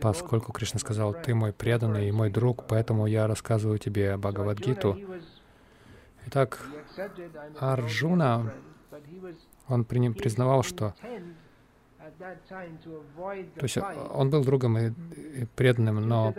[0.00, 4.98] поскольку Кришна сказал, «Ты мой преданный и мой друг, поэтому я рассказываю тебе Бхагавадгиту»,
[6.28, 6.66] Итак,
[7.60, 8.52] Арджуна,
[9.68, 10.92] он признавал, что
[13.56, 13.78] то есть
[14.12, 14.92] он был другом и,
[15.54, 16.34] преданным, но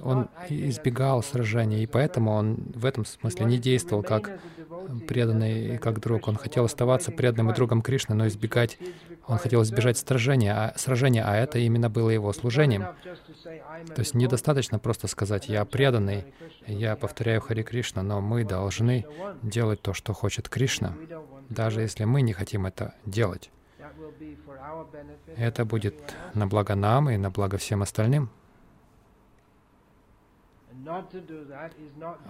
[0.00, 4.38] он избегал сражения, и поэтому он в этом смысле не действовал как
[5.06, 6.28] преданный и как друг.
[6.28, 8.78] Он хотел оставаться преданным и другом Кришны, но избегать,
[9.26, 12.86] он хотел избежать сражения, а, сражения, а это именно было его служением.
[13.94, 16.24] То есть недостаточно просто сказать «я преданный»,
[16.66, 19.04] «я повторяю Хари Кришна», но мы должны
[19.42, 20.94] делать то, что хочет Кришна,
[21.48, 23.50] даже если мы не хотим это делать.
[25.36, 28.30] Это будет на благо нам и на благо всем остальным.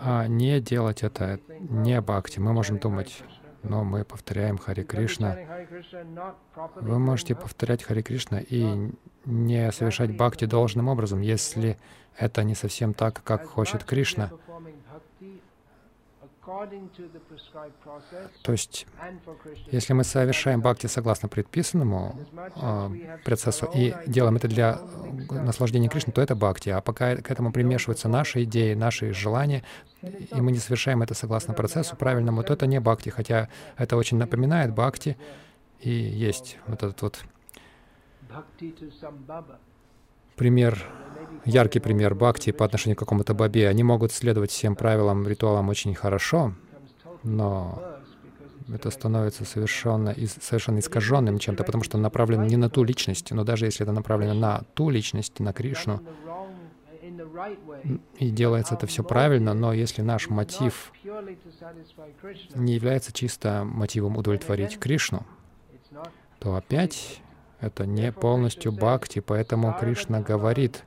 [0.00, 2.38] А не делать это не бхакти.
[2.38, 3.22] Мы можем думать,
[3.62, 5.36] но мы повторяем Хари Кришна.
[6.76, 8.90] Вы можете повторять Хари Кришна и
[9.24, 11.78] не совершать бхакти должным образом, если
[12.16, 14.30] это не совсем так, как хочет Кришна.
[18.42, 18.86] То есть,
[19.70, 22.18] если мы совершаем бхакти согласно предписанному
[22.56, 24.80] э, процессу и делаем это для
[25.30, 26.70] наслаждения Кришны, то это бхакти.
[26.70, 29.62] А пока к этому примешиваются наши идеи, наши желания,
[30.02, 34.16] и мы не совершаем это согласно процессу правильному, то это не бхакти, хотя это очень
[34.16, 35.16] напоминает бхакти,
[35.80, 37.24] и есть вот этот вот
[40.36, 40.84] пример
[41.44, 43.68] яркий пример бхакти по отношению к какому-то бабе.
[43.68, 46.54] Они могут следовать всем правилам, ритуалам очень хорошо,
[47.22, 47.82] но
[48.72, 53.66] это становится совершенно, совершенно искаженным чем-то, потому что направлено не на ту личность, но даже
[53.66, 56.00] если это направлено на ту личность, на Кришну,
[58.18, 60.92] и делается это все правильно, но если наш мотив
[62.54, 65.26] не является чисто мотивом удовлетворить Кришну,
[66.38, 67.20] то опять
[67.62, 70.84] это не полностью бхакти, поэтому Кришна говорит,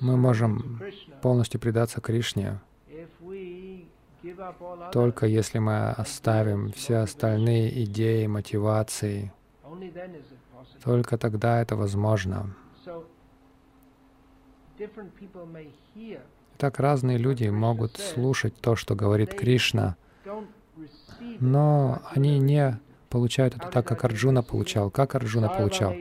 [0.00, 0.80] мы можем
[1.22, 2.60] полностью предаться Кришне,
[4.92, 9.32] только если мы оставим все остальные идеи, мотивации,
[10.84, 12.54] только тогда это возможно.
[16.58, 19.96] Так разные люди могут слушать то, что говорит Кришна,
[21.40, 24.90] но они не получают это так, как Арджуна получал.
[24.90, 25.94] Как Арджуна получал?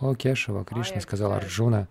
[0.00, 1.88] «О Кешава, Кришна сказал Арджуна,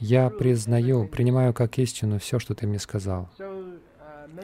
[0.00, 3.28] я признаю, принимаю как истину все, что ты мне сказал,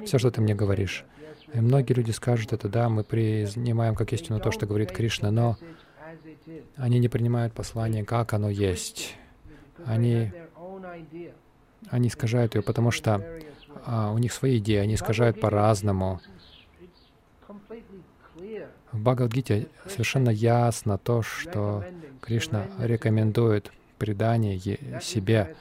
[0.04, 1.04] все, что ты мне говоришь.
[1.52, 5.56] И многие люди скажут это, да, мы принимаем как истину то, что говорит Кришна, но
[6.76, 9.16] они не принимают послание, как оно есть.
[9.84, 10.32] Они,
[11.90, 13.24] они искажают ее, потому что
[13.86, 16.20] а, у них свои идеи, они искажают по-разному.
[18.92, 21.84] В Бхагавадгите совершенно ясно то, что
[22.20, 24.58] Кришна рекомендует предание
[25.00, 25.56] себе.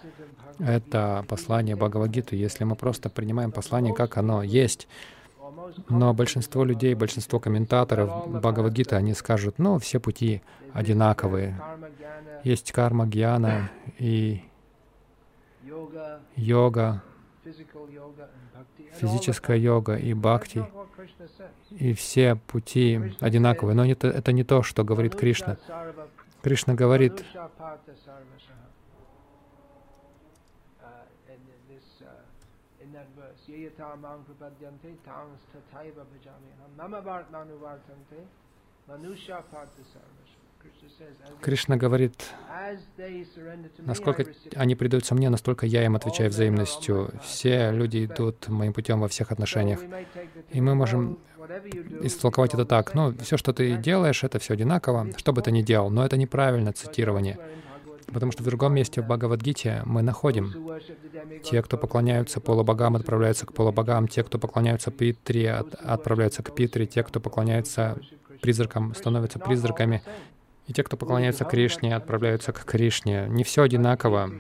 [0.60, 2.36] Это послание Бхагавадгиты.
[2.36, 4.88] Если мы просто принимаем послание, как оно есть,
[5.90, 10.42] но большинство людей, большинство комментаторов Бхагавадгиты, они скажут, ну, все пути
[10.74, 11.60] одинаковые.
[12.44, 14.44] Есть карма, гьяна и
[16.36, 17.02] йога,
[18.94, 20.66] физическая йога и бхакти,
[21.72, 23.76] и все пути одинаковые.
[23.76, 25.58] Но это, это не то, что говорит Кришна.
[26.42, 27.24] Кришна говорит,
[41.42, 42.14] Кришна говорит,
[43.80, 47.12] насколько они предаются мне, настолько я им отвечаю взаимностью.
[47.24, 49.80] Все люди идут моим путем во всех отношениях.
[50.52, 51.20] И мы можем
[52.02, 52.94] истолковать это так.
[52.94, 55.90] Ну, все, что ты делаешь, это все одинаково, что бы ты ни делал.
[55.90, 57.38] Но это неправильно цитирование.
[58.08, 60.54] Потому что в другом месте в Бхагавадгите мы находим
[61.44, 66.86] те, кто поклоняются полубогам, отправляются к полубогам, те, кто поклоняются Питре, от, отправляются к Питре,
[66.86, 67.98] те, кто поклоняется
[68.42, 70.04] призракам, становятся призраками,
[70.68, 73.28] и те, кто поклоняется Кришне, отправляются к Кришне.
[73.30, 74.32] Не все одинаково.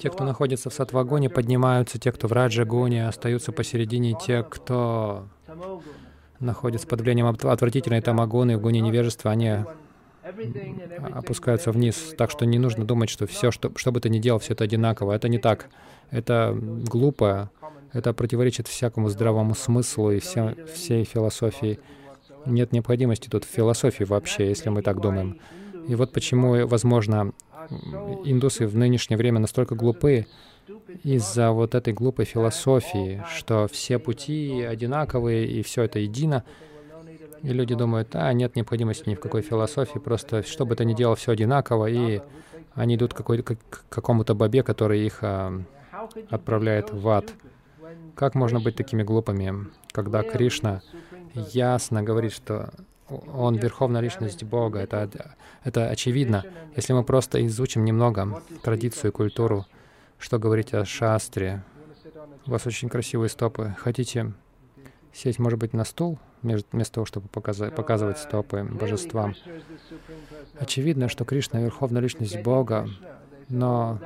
[0.00, 5.28] Те, кто находится в сатвагоне, поднимаются, те, кто в раджагоне, остаются посередине, те, кто
[6.42, 9.58] находятся под влиянием отвратительной тамагоны, гуне невежества, они
[11.12, 12.14] опускаются вниз.
[12.16, 14.64] Так что не нужно думать, что все, что, что бы ты ни делал, все это
[14.64, 15.12] одинаково.
[15.12, 15.68] Это не так.
[16.10, 17.50] Это глупо.
[17.92, 21.78] Это противоречит всякому здравому смыслу и всем, всей философии.
[22.46, 25.38] Нет необходимости тут в философии вообще, если мы так думаем.
[25.88, 27.32] И вот почему, возможно,
[28.24, 30.26] индусы в нынешнее время настолько глупы,
[31.04, 36.44] из-за вот этой глупой философии, что все пути одинаковые и все это едино.
[37.42, 40.94] И люди думают, а, нет необходимости ни в какой философии, просто что бы ты ни
[40.94, 42.20] делал, все одинаково, и
[42.74, 45.60] они идут к, к какому-то бабе, который их а,
[46.30, 47.32] отправляет в ад.
[48.14, 50.82] Как можно быть такими глупыми, когда Кришна
[51.34, 52.70] ясно говорит, что
[53.08, 54.80] он верховная личность Бога.
[54.80, 55.10] Это,
[55.64, 56.44] это очевидно.
[56.76, 59.66] Если мы просто изучим немного традицию и культуру
[60.22, 61.62] что говорить о шастре?
[62.46, 63.74] У вас очень красивые стопы.
[63.78, 64.32] Хотите
[65.12, 69.34] сесть, может быть, на стул, вместо того, чтобы показать, показывать стопы божествам?
[70.58, 72.88] Очевидно, что Кришна— верховная личность Бога,
[73.48, 73.98] но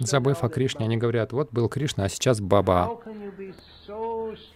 [0.00, 3.00] забыв о Кришне, они говорят, вот был Кришна, а сейчас Баба.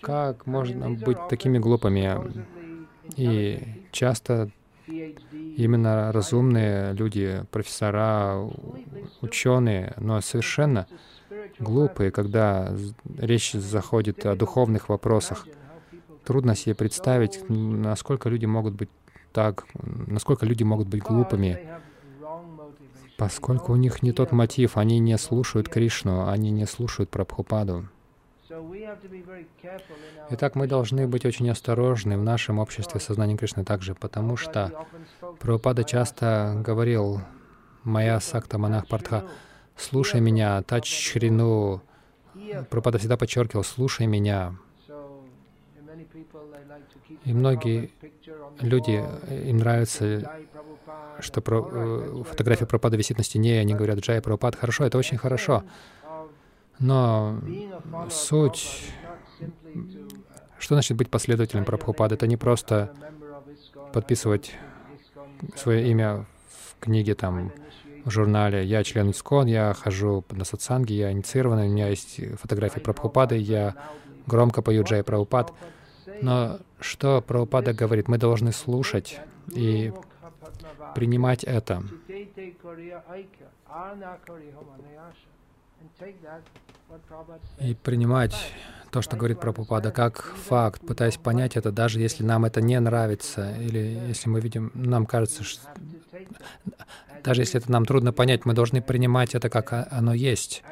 [0.00, 2.44] Как можно быть такими глупыми?
[3.16, 4.50] И часто
[4.86, 8.48] именно разумные люди, профессора,
[9.20, 10.86] ученые, но совершенно
[11.58, 12.74] глупые, когда
[13.18, 15.46] речь заходит о духовных вопросах.
[16.24, 18.90] Трудно себе представить, насколько люди могут быть
[19.32, 19.66] так,
[20.06, 21.60] насколько люди могут быть глупыми,
[23.16, 27.88] поскольку у них не тот мотив, они не слушают Кришну, они не слушают Прабхупаду.
[30.30, 34.86] Итак, мы должны быть очень осторожны в нашем обществе сознания Кришны также, потому что
[35.40, 37.20] Прабхупада часто говорил,
[37.82, 39.24] «Моя сакта монах Партха,
[39.76, 41.82] слушай меня, тач шрину».
[42.70, 44.56] Прабхупада всегда подчеркивал, «Слушай меня».
[47.24, 47.90] И многие
[48.60, 50.30] люди, э, им нравится,
[51.18, 55.16] что э, фотография Прабхупада висит на стене, и они говорят, «Джай Прабхупад, хорошо, это очень
[55.18, 55.64] хорошо».
[56.78, 57.38] Но
[58.10, 58.92] суть...
[60.58, 62.14] Что значит быть последователем Прабхупады?
[62.14, 62.94] Это не просто
[63.92, 64.54] подписывать
[65.54, 67.52] свое имя в книге, там,
[68.04, 68.64] в журнале.
[68.64, 73.74] Я член ИСКОН, я хожу на сатсанги, я инициированный, у меня есть фотографии Прабхупады, я
[74.26, 75.52] громко пою Джай Прабхупад.
[76.22, 78.08] Но что Прабхупада говорит?
[78.08, 79.20] Мы должны слушать
[79.54, 79.92] и
[80.94, 81.82] принимать это
[87.60, 88.34] и принимать
[88.90, 93.54] то, что говорит Прабхупада, как факт, пытаясь понять это, даже если нам это не нравится,
[93.60, 95.60] или если мы видим, нам кажется, что
[97.22, 100.62] даже если это нам трудно понять, мы должны принимать это, как оно есть.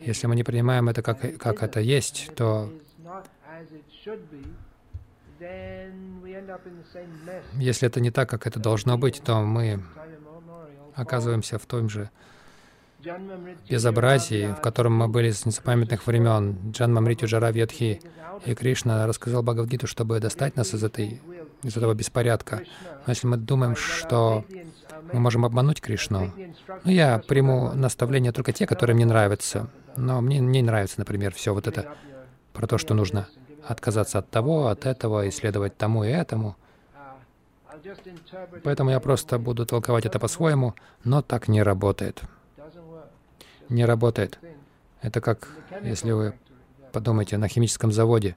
[0.00, 2.72] Если мы не принимаем это, как, как это есть, то
[7.54, 9.82] если это не так, как это должно быть, то мы
[10.94, 12.10] оказываемся в том же
[13.68, 18.00] безобразии, в котором мы были с незапамятных времен, Джанма Мритю Джара Ветхи,
[18.44, 21.20] и Кришна рассказал Бхагавадгиту, чтобы достать нас из, этой,
[21.62, 22.62] из этого беспорядка.
[23.06, 24.44] Но если мы думаем, что
[25.12, 26.32] мы можем обмануть Кришну,
[26.84, 29.68] ну, я приму наставления только те, которые мне нравятся.
[29.96, 31.94] Но мне не нравится, например, все вот это
[32.52, 33.28] про то, что нужно
[33.66, 36.56] отказаться от того, от этого, исследовать тому и этому.
[38.62, 40.74] Поэтому я просто буду толковать это по-своему,
[41.04, 42.22] но так не работает
[43.70, 44.38] не работает.
[45.00, 45.48] Это как,
[45.82, 46.34] если вы
[46.92, 48.36] подумаете, на химическом заводе.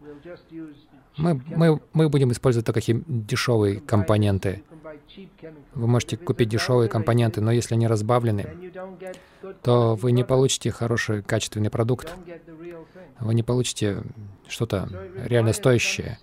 [1.18, 4.64] Мы, мы, мы будем использовать только хим, дешевые компоненты.
[5.74, 8.72] Вы можете купить дешевые компоненты, но если они разбавлены,
[9.62, 12.14] то вы не получите хороший качественный продукт.
[13.20, 14.04] Вы не получите
[14.48, 14.90] что-то
[15.26, 16.18] реально стоящее.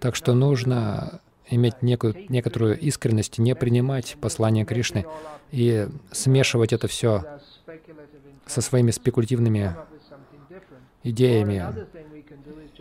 [0.00, 5.04] Так что нужно иметь некую, некоторую искренность, не принимать послание Кришны
[5.50, 7.24] и смешивать это все
[8.52, 9.74] со своими спекулятивными
[11.02, 11.64] идеями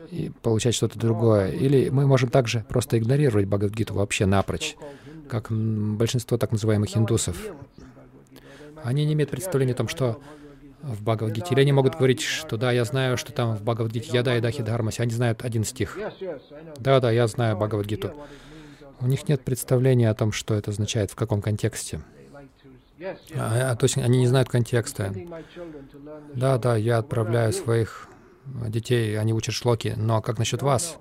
[0.09, 1.51] и получать что-то другое.
[1.51, 4.75] Или мы можем также просто игнорировать Бхагавадгиту вообще напрочь,
[5.29, 7.37] как большинство так называемых индусов.
[8.83, 10.19] Они не имеют представления о том, что
[10.81, 11.53] в Бхагавадгите.
[11.53, 14.63] Или они могут говорить, что да, я знаю, что там в Бхагавадгите Яда и Дахи
[14.63, 15.01] Дхармаси.
[15.01, 15.97] Они знают один стих.
[16.79, 18.13] Да, да, я знаю Бхагавадгиту.
[18.99, 22.01] У них нет представления о том, что это означает, в каком контексте.
[23.35, 25.13] А, а, то есть они не знают контекста.
[26.35, 28.07] Да, да, я отправляю своих
[28.45, 30.97] детей, они учат шлоки, но как насчет вас?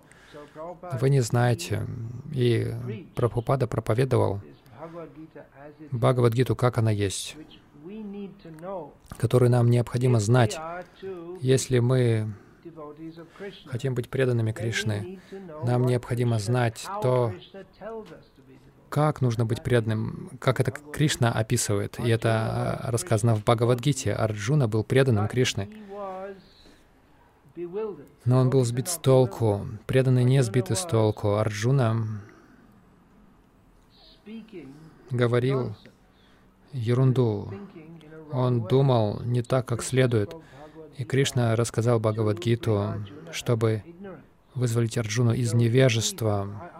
[1.00, 1.86] Вы не знаете.
[2.32, 2.72] И
[3.14, 4.40] Прабхупада проповедовал
[5.90, 7.36] Бхагавадгиту, как она есть,
[9.16, 10.58] которую нам необходимо знать,
[11.40, 12.32] если мы
[13.66, 15.20] хотим быть преданными Кришны.
[15.64, 17.32] Нам необходимо знать то,
[18.90, 21.98] как нужно быть преданным, как это Кришна описывает.
[22.00, 24.12] И это а, рассказано в Бхагавадгите.
[24.12, 25.70] Арджуна был преданным Кришны.
[28.24, 29.66] Но он был сбит с толку.
[29.86, 31.36] Преданные не сбиты с толку.
[31.36, 31.96] Арджуна
[35.10, 35.74] говорил
[36.72, 37.52] ерунду.
[38.32, 40.34] Он думал не так, как следует.
[40.98, 43.84] И Кришна рассказал Бхагавадгиту, чтобы
[44.54, 46.70] вызволить Арджуну из невежества.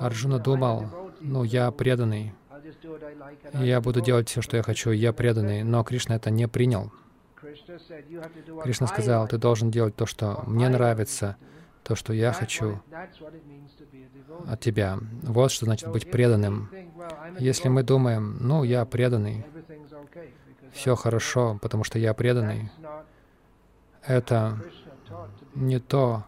[0.00, 2.34] Арджуна думал, ну, я преданный,
[3.54, 6.92] я буду делать все, что я хочу, я преданный, но Кришна это не принял.
[8.62, 11.36] Кришна сказал, ты должен делать то, что мне нравится,
[11.82, 12.80] то, что я хочу
[14.46, 14.98] от тебя.
[15.22, 16.70] Вот что значит быть преданным.
[17.38, 19.44] Если мы думаем, ну, я преданный,
[20.72, 22.70] все хорошо, потому что я преданный,
[24.02, 24.58] это
[25.54, 26.24] не то,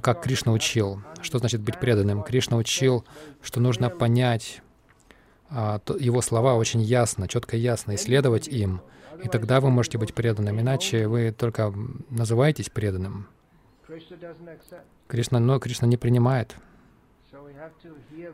[0.00, 1.02] как Кришна учил.
[1.20, 2.22] Что значит быть преданным?
[2.22, 3.04] Кришна учил,
[3.42, 4.62] что нужно понять
[5.50, 8.80] а, его слова очень ясно, четко и ясно, исследовать им,
[9.22, 10.58] и тогда вы можете быть преданным.
[10.60, 11.72] Иначе вы только
[12.08, 13.28] называетесь преданным.
[15.08, 16.56] Кришна, но Кришна не принимает.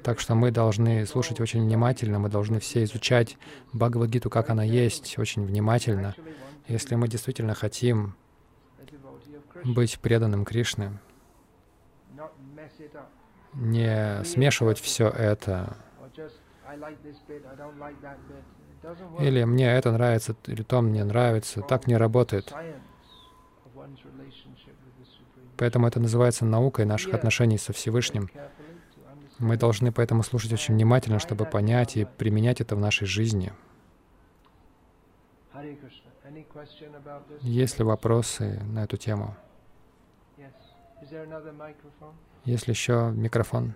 [0.04, 3.36] Так что мы должны слушать очень внимательно, мы должны все изучать
[3.72, 6.14] Бхагавадгиту, как она есть, очень внимательно.
[6.68, 8.14] Если мы действительно хотим
[9.64, 10.92] быть преданным Кришне,
[13.54, 15.76] не смешивать все это,
[19.18, 22.52] или мне это нравится, или то мне нравится, так не работает.
[25.56, 28.30] Поэтому это называется наукой наших отношений со Всевышним.
[29.38, 33.52] Мы должны поэтому слушать очень внимательно, чтобы понять и применять это в нашей жизни.
[37.40, 39.36] Есть ли вопросы на эту тему?
[42.44, 43.74] Есть ли еще микрофон?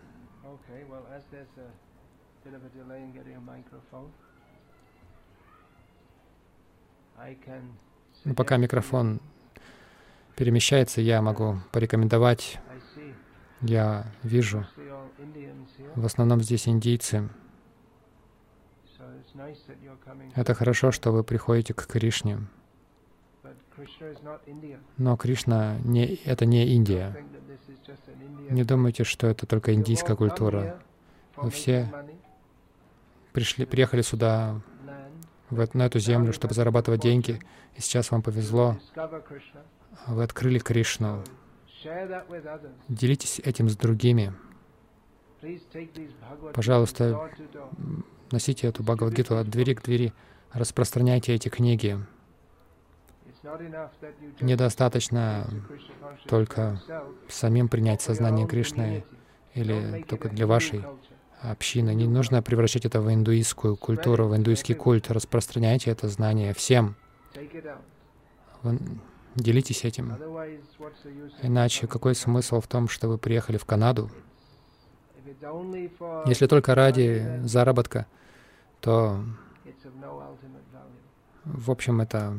[8.24, 9.20] Ну, пока микрофон
[10.36, 12.58] перемещается, я могу порекомендовать.
[13.60, 14.66] Я вижу,
[15.94, 17.28] в основном здесь индийцы.
[20.34, 22.38] Это хорошо, что вы приходите к Кришне.
[24.96, 27.16] Но Кришна не, это не Индия.
[28.50, 30.78] Не думайте, что это только индийская культура.
[31.36, 31.90] Вы все
[33.32, 34.60] пришли, приехали сюда,
[35.50, 37.40] в, на эту землю, чтобы зарабатывать деньги,
[37.76, 38.78] и сейчас вам повезло.
[40.06, 41.22] Вы открыли Кришну.
[42.88, 44.32] Делитесь этим с другими.
[46.54, 47.30] Пожалуйста,
[48.30, 50.12] носите эту Бхагавадгиту от двери к двери,
[50.52, 51.98] распространяйте эти книги.
[54.40, 55.46] Недостаточно
[56.28, 56.80] только
[57.28, 59.04] самим принять сознание Кришны
[59.54, 60.84] или только для вашей
[61.40, 61.94] общины.
[61.94, 65.10] Не нужно превращать это в индуистскую культуру, в индуистский культ.
[65.10, 66.94] Распространяйте это знание всем.
[68.62, 68.78] Вы
[69.34, 70.16] делитесь этим.
[71.42, 74.10] Иначе какой смысл в том, что вы приехали в Канаду?
[76.26, 78.06] Если только ради заработка,
[78.80, 79.24] то,
[81.44, 82.34] в общем, это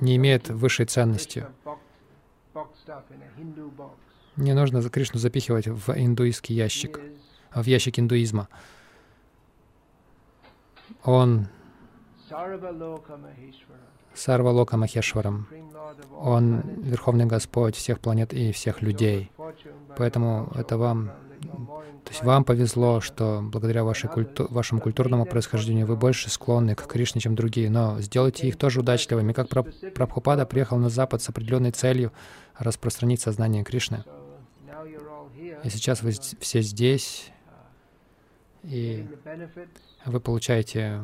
[0.00, 1.46] не имеет высшей ценности.
[4.36, 7.00] Не нужно Кришну запихивать в индуистский ящик,
[7.54, 8.48] в ящик индуизма.
[11.04, 11.48] Он
[14.14, 15.46] Сарвалока Махешварам.
[16.16, 19.30] Он Верховный Господь всех планет и всех людей.
[19.96, 21.12] Поэтому это вам
[22.04, 26.86] то есть вам повезло, что благодаря вашей культу вашему культурному происхождению вы больше склонны к
[26.86, 29.32] Кришне, чем другие, но сделайте их тоже удачливыми.
[29.32, 32.12] Как Прабхупада приехал на Запад с определенной целью
[32.58, 34.04] распространить сознание Кришны.
[35.62, 37.32] И сейчас вы все здесь,
[38.62, 39.06] и
[40.04, 41.00] вы получаете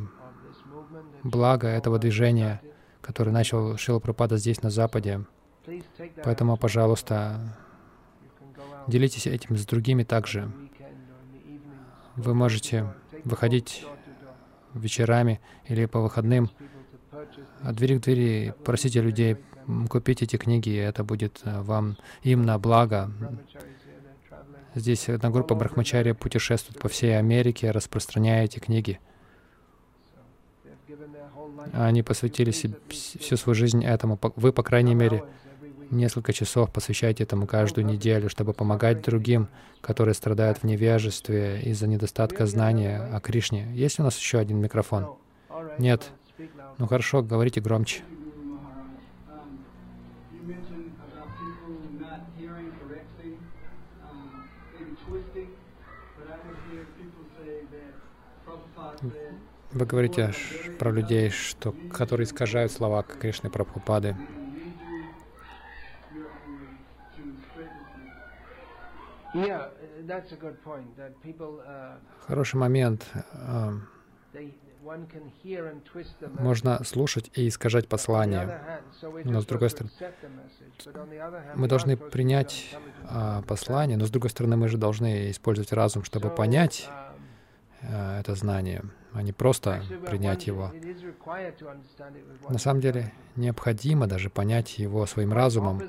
[1.23, 2.61] благо этого движения,
[3.01, 5.25] которое начал Шила Пропада здесь, на Западе.
[6.25, 7.57] Поэтому, пожалуйста,
[8.91, 10.51] делитесь этим с другими также.
[12.17, 12.93] Вы можете
[13.25, 13.87] выходить
[14.75, 16.51] вечерами или по выходным
[17.63, 19.37] от двери к двери, просите людей
[19.89, 23.11] купить эти книги, и это будет э, вам им на благо.
[24.75, 29.01] Здесь одна группа брахмачария путешествует по всей Америке, распространяя эти книги.
[31.73, 34.19] Они посвятили себе всю свою жизнь этому.
[34.37, 35.25] Вы, по крайней мере,
[35.91, 39.49] несколько часов посвящаете этому каждую неделю, чтобы помогать другим,
[39.81, 43.69] которые страдают в невежестве из-за недостатка знания о Кришне.
[43.75, 45.17] Есть у нас еще один микрофон?
[45.79, 46.11] Нет.
[46.79, 48.03] Ну хорошо, говорите громче.
[59.73, 60.35] Вы говорите
[60.79, 64.17] про людей, что, которые искажают слова Кришны Прабхупады.
[64.19, 64.41] Uh,
[72.27, 73.07] Хороший момент.
[73.35, 73.81] Uh,
[76.39, 78.83] Можно слушать и искажать послание.
[79.25, 79.93] Но с другой стороны,
[81.55, 82.75] мы должны принять
[83.05, 88.21] а, послание, но с другой стороны, мы же должны использовать разум, чтобы понять um, а,
[88.21, 90.73] это знание а не просто принять его.
[92.49, 95.83] На самом деле необходимо даже понять его своим разумом,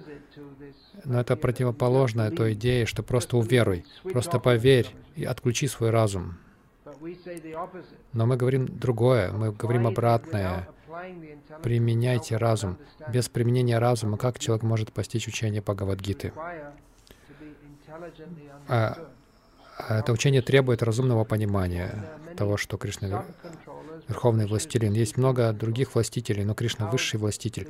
[1.05, 6.37] но это противоположно той идее, что просто уверуй, просто поверь и отключи свой разум.
[8.13, 10.69] Но мы говорим другое, мы говорим обратное.
[11.63, 12.77] Применяйте разум.
[13.11, 16.33] Без применения разума как человек может постичь учение Бхагавадгиты?
[18.67, 19.10] А
[19.77, 22.05] это учение требует разумного понимания
[22.37, 23.25] того, что Кришна—
[24.07, 24.93] Верховный Властелин.
[24.93, 27.69] Есть много других властителей, но Кришна— Высший Властитель.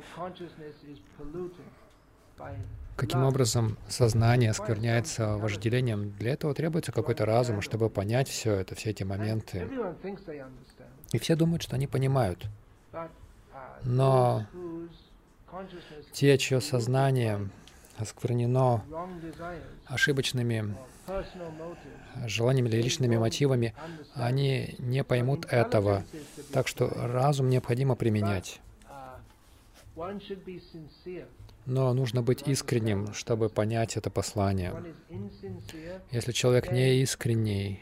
[2.96, 6.10] Каким образом сознание оскверняется вожделением?
[6.18, 9.68] Для этого требуется какой-то разум, чтобы понять все это, все эти моменты.
[11.12, 12.46] И все думают, что они понимают.
[13.84, 14.46] Но
[16.12, 17.48] те, чье сознание
[17.98, 18.82] осквернено
[19.86, 20.74] ошибочными
[22.26, 23.74] желаниями или личными мотивами,
[24.14, 26.04] они не поймут этого.
[26.52, 28.60] Так что разум необходимо применять.
[31.64, 34.74] Но нужно быть искренним, чтобы понять это послание.
[36.10, 37.80] Если человек не искренний,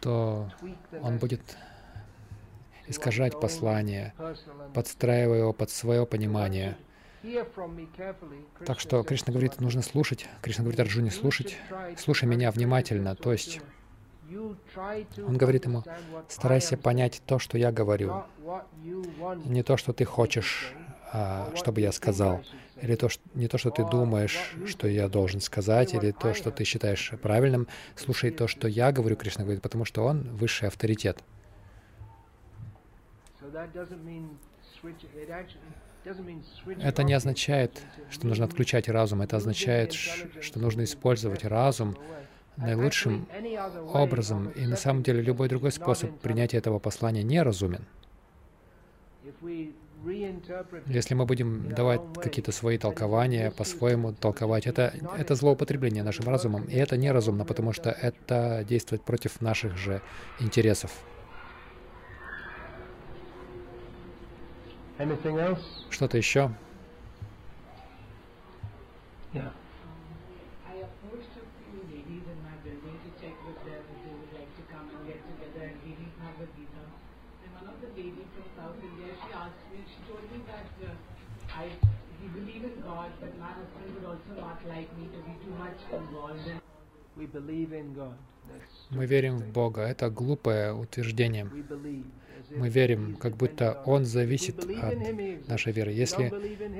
[0.00, 0.50] то
[1.02, 1.42] он будет
[2.86, 4.14] искажать послание,
[4.74, 6.76] подстраивая его под свое понимание.
[8.66, 10.26] Так что Кришна говорит, нужно слушать.
[10.42, 11.56] Кришна говорит Арджуне, слушать.
[11.98, 13.14] Слушай меня внимательно.
[13.14, 13.60] То есть
[14.30, 15.82] он говорит ему,
[16.28, 18.24] старайся понять то, что я говорю.
[19.44, 20.72] Не то, что ты хочешь,
[21.12, 22.42] а, чтобы я сказал.
[22.80, 26.50] Или то, что, не то, что ты думаешь, что я должен сказать, или то, что
[26.50, 27.66] ты считаешь правильным.
[27.96, 31.22] Слушай то, что я говорю, Кришна говорит, потому что он высший авторитет.
[36.78, 39.22] Это не означает, что нужно отключать разум.
[39.22, 41.96] Это означает, что нужно использовать разум
[42.56, 43.26] наилучшим
[43.92, 44.50] образом.
[44.50, 47.84] И на самом деле любой другой способ принятия этого послания неразумен.
[50.86, 56.64] Если мы будем давать какие-то свои толкования, по-своему толковать, это, это злоупотребление нашим разумом.
[56.64, 60.00] И это неразумно, потому что это действует против наших же
[60.38, 60.90] интересов.
[65.88, 66.50] Что-то еще?
[69.32, 69.50] Yeah.
[88.90, 89.82] Мы верим в Бога.
[89.82, 91.48] Это глупое утверждение.
[92.50, 95.92] Мы верим, как будто Он зависит от нашей веры.
[95.92, 96.32] Если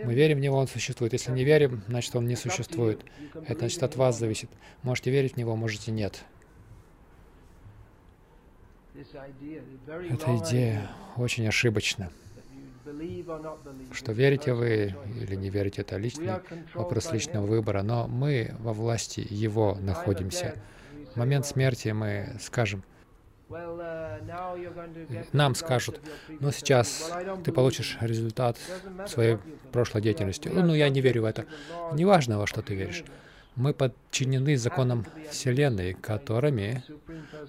[0.05, 1.13] мы верим в Него, Он существует.
[1.13, 3.05] Если не верим, значит, Он не существует.
[3.47, 4.51] Это значит от вас зависит.
[4.83, 6.25] Можете верить в Него, можете нет.
[8.95, 12.11] Эта идея очень ошибочна.
[13.93, 16.41] Что верите вы или не верите, это личный
[16.75, 20.55] вопрос личного выбора, но мы во власти Его находимся.
[21.15, 22.83] В момент смерти мы скажем,
[25.33, 26.01] нам скажут,
[26.41, 27.13] ну сейчас
[27.45, 28.57] ты получишь результат
[29.07, 29.39] своей
[29.73, 30.49] прошлой деятельности.
[30.49, 31.47] Ну, я не верю в это.
[31.93, 33.05] Неважно, во что ты веришь.
[33.57, 36.85] Мы подчинены законам Вселенной, которыми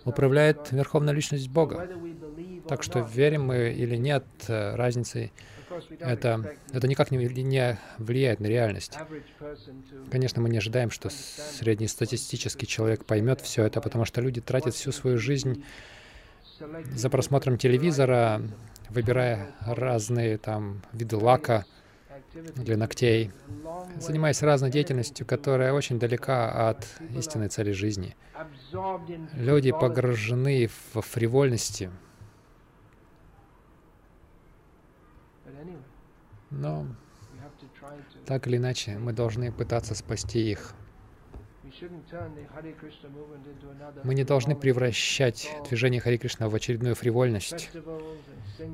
[0.04, 1.88] управляет Верховная Личность Бога.
[2.68, 5.32] Так что верим мы или нет, э, разницы
[6.00, 8.98] это, это никак не, не влияет на реальность.
[10.12, 14.92] Конечно, мы не ожидаем, что среднестатистический человек поймет все это, потому что люди тратят всю
[14.92, 15.64] свою жизнь
[16.96, 18.42] за просмотром телевизора,
[18.90, 21.66] выбирая разные там виды лака
[22.56, 23.32] для ногтей,
[24.00, 28.16] занимаясь разной деятельностью, которая очень далека от истинной цели жизни.
[29.34, 31.90] Люди погружены в фривольности.
[36.52, 36.86] Но
[38.26, 40.74] так или иначе, мы должны пытаться спасти их.
[44.04, 47.70] Мы не должны превращать движение Хари Кришна в очередную фривольность,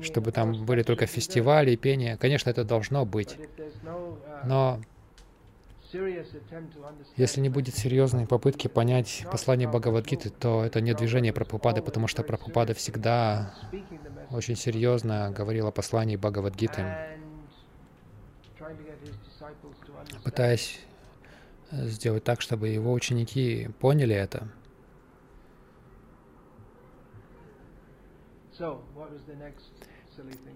[0.02, 2.16] чтобы там были только фестивали и пение.
[2.16, 3.36] Конечно, это должно быть.
[4.44, 4.80] Но
[7.16, 12.22] если не будет серьезной попытки понять послание Бхагавадгиты, то это не движение Прабхупады, потому что
[12.22, 13.54] Прабхупада всегда
[14.30, 16.84] очень серьезно говорил о послании Бхагавадгиты,
[20.24, 20.80] пытаясь
[21.70, 24.48] сделать так, чтобы его ученики поняли это.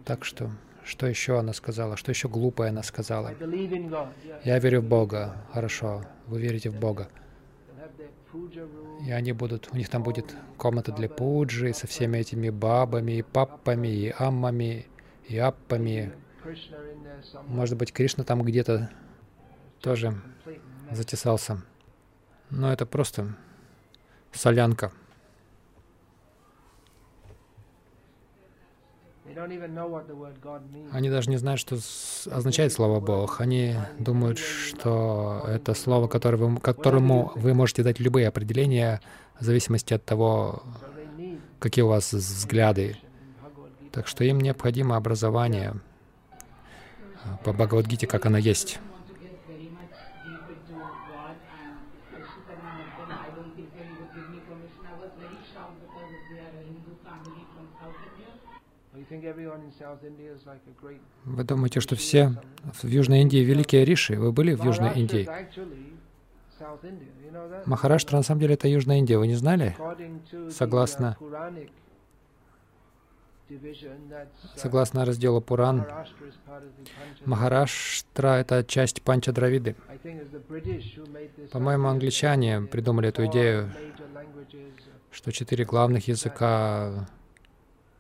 [0.05, 0.51] Так что,
[0.85, 1.97] что еще она сказала?
[1.97, 3.33] Что еще глупое она сказала?
[4.45, 5.37] Я верю в Бога.
[5.53, 7.09] Хорошо, вы верите в Бога.
[9.07, 13.23] И они будут, у них там будет комната для пуджи со всеми этими бабами, и
[13.23, 14.87] папами, и аммами,
[15.29, 16.13] и аппами.
[17.47, 18.91] Может быть, Кришна там где-то
[19.83, 20.15] тоже
[20.91, 21.63] затесался.
[22.51, 23.35] Но это просто
[24.33, 24.93] солянка.
[30.93, 31.79] Они даже не знают, что
[32.31, 33.41] означает слово Бог.
[33.41, 39.01] Они думают, что это слово, вы, которому вы можете дать любые определения
[39.41, 40.63] в зависимости от того,
[41.59, 42.99] какие у вас взгляды.
[43.91, 45.75] Так что им необходимо образование
[47.45, 48.79] по Бхагавадгите, как оно есть.
[61.25, 62.33] Вы думаете, что все
[62.63, 64.17] в Южной Индии великие риши?
[64.17, 65.29] Вы были в Южной Индии?
[67.67, 69.77] Махараштра на самом деле это Южная Индия, вы не знали?
[70.51, 71.17] Согласно
[74.57, 75.87] Согласно разделу Пуран,
[77.27, 79.77] Махараштра— это часть Панча Дравиды.
[81.51, 83.71] По-моему, англичане придумали эту идею,
[85.11, 87.07] что четыре главных языка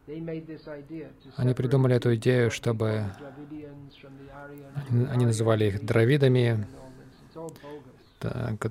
[0.06, 3.04] они придумали эту идею, чтобы
[5.10, 6.66] они называли их дравидами,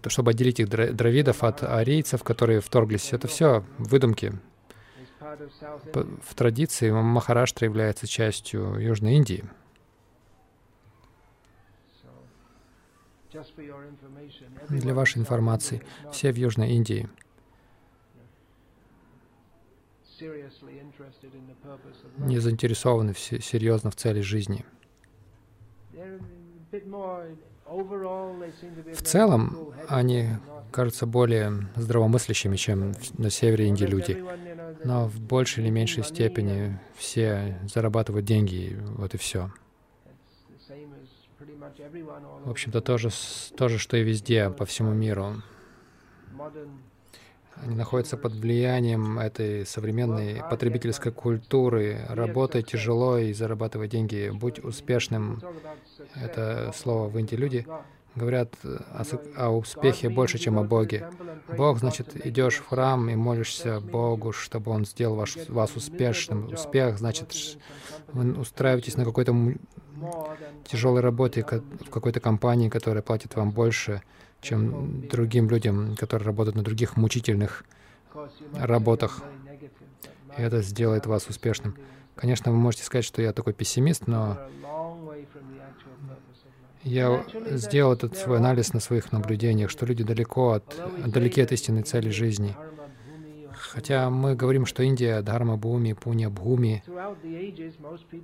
[0.07, 3.13] чтобы отделить их дравидов от арийцев, которые вторглись.
[3.13, 4.33] Это все выдумки.
[6.23, 9.45] В традиции Махараштра является частью Южной Индии.
[14.67, 17.09] Для вашей информации, все в Южной Индии—
[22.17, 24.65] не заинтересованы серьезно в цели жизни.
[28.93, 30.29] В целом, они
[30.71, 34.23] кажутся более здравомыслящими, чем на севере Индии люди.
[34.83, 39.51] Но в большей или меньшей степени все зарабатывают деньги, вот и все.
[42.45, 43.09] В общем-то, то же,
[43.55, 45.35] то же, что и везде, по всему миру.
[47.61, 52.01] Они находятся под влиянием этой современной потребительской культуры.
[52.09, 54.31] Работай тяжело и зарабатывай деньги.
[54.33, 55.41] Будь успешным.
[56.15, 57.65] Это слово в Индии люди
[58.15, 59.03] говорят о,
[59.37, 61.09] о успехе больше, чем о Боге.
[61.55, 66.51] Бог, значит, идешь в храм и молишься Богу, чтобы Он сделал ваш, вас успешным.
[66.51, 67.57] Успех, значит,
[68.11, 69.35] вы устраиваетесь на какой-то
[70.65, 74.01] тяжелой работе в какой-то компании, которая платит вам больше,
[74.41, 77.63] чем другим людям, которые работают на других мучительных
[78.53, 79.21] работах.
[80.37, 81.77] И это сделает вас успешным.
[82.15, 84.37] Конечно, вы можете сказать, что я такой пессимист, но
[86.83, 90.65] я сделал этот свой анализ на своих наблюдениях, что люди далеко от,
[91.05, 92.55] далеки от истинной цели жизни.
[93.73, 96.83] Хотя мы говорим, что Индия— Дхарма Бхуми, Пуня Бхуми,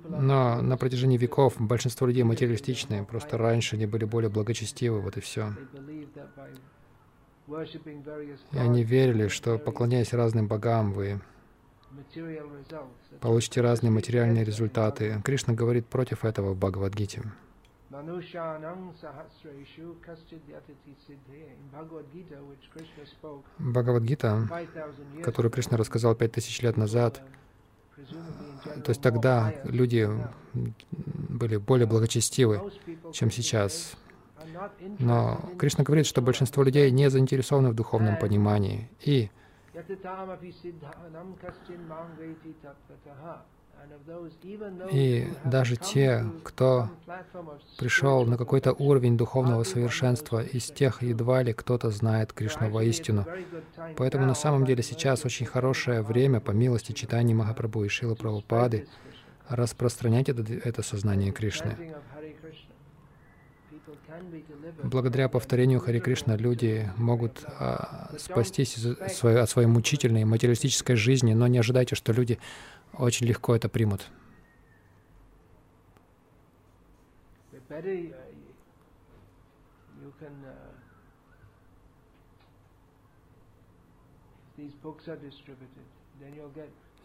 [0.04, 5.20] но на протяжении веков большинство людей материалистичны, просто раньше они были более благочестивы, вот и
[5.20, 5.54] все.
[8.52, 11.18] И они верили, что поклоняясь разным богам, вы
[13.20, 15.18] получите разные материальные результаты.
[15.24, 17.22] Кришна говорит против этого в Бхагавадгите.
[23.58, 24.46] Бхагавадгита,
[25.22, 27.22] которую Кришна рассказал пять тысяч лет назад,
[28.84, 30.08] то есть тогда люди
[30.54, 32.60] были более благочестивы,
[33.12, 33.96] чем сейчас.
[34.98, 38.90] Но Кришна говорит, что большинство людей не заинтересованы в духовном понимании.
[39.00, 39.30] И
[44.90, 46.88] и даже те, кто
[47.78, 53.26] пришел на какой-то уровень духовного совершенства, из тех едва ли кто-то знает Кришну воистину.
[53.96, 58.88] Поэтому на самом деле сейчас очень хорошее время, по милости читания Махапрабху и Шилы Прабхупады,
[59.48, 61.76] распространять это, это сознание Кришны.
[64.82, 68.74] Благодаря повторению Хари Кришна люди могут а, спастись
[69.08, 72.38] своей, от своей мучительной материалистической жизни, но не ожидайте, что люди
[72.92, 74.08] очень легко это примут.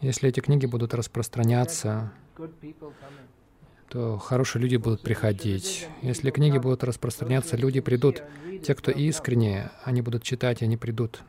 [0.00, 2.12] Если эти книги будут распространяться,
[3.88, 5.88] то хорошие люди будут приходить.
[6.02, 8.22] Если книги будут распространяться, люди придут.
[8.66, 11.20] Те, кто искренние, они будут читать, они придут.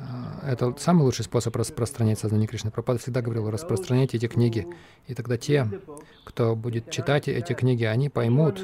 [0.00, 2.70] А, это самый лучший способ распространять сознание Кришны.
[2.70, 4.66] Пропада всегда говорил, распространяйте эти книги.
[5.06, 5.68] И тогда те,
[6.24, 8.60] кто будет читать эти книги, они поймут.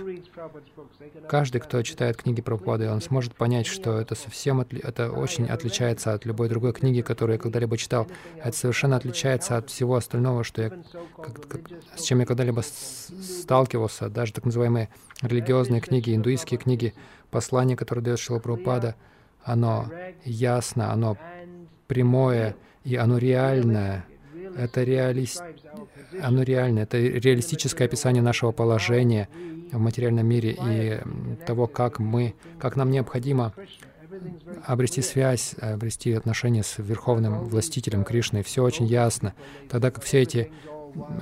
[1.28, 4.80] Каждый, кто читает книги Прабхупады, он сможет понять, что это совсем, отли...
[4.80, 8.06] это очень отличается от любой другой книги, которую я когда-либо читал.
[8.42, 11.60] Это совершенно отличается от всего остального, что я, как, как,
[11.96, 14.08] с чем я когда-либо сталкивался.
[14.08, 14.88] Даже так называемые
[15.22, 16.94] религиозные книги, индуистские книги,
[17.30, 18.94] послания, которые дает Шила Прабхупада—
[19.44, 19.90] оно
[20.24, 21.16] ясно, оно
[21.86, 24.04] прямое, и оно реальное.
[24.56, 25.42] Это реалист...
[26.22, 29.28] оно реальное, это реалистическое описание нашего положения
[29.72, 31.00] в материальном мире и
[31.44, 33.52] того, как мы, как нам необходимо
[34.64, 38.42] обрести связь, обрести отношения с Верховным Властителем Кришной.
[38.42, 39.34] Все очень ясно.
[39.68, 40.52] Тогда как все эти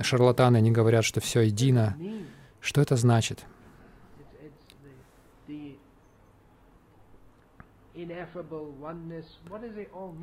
[0.01, 1.97] шарлатаны, они говорят, что все едино.
[2.59, 3.45] Что это значит?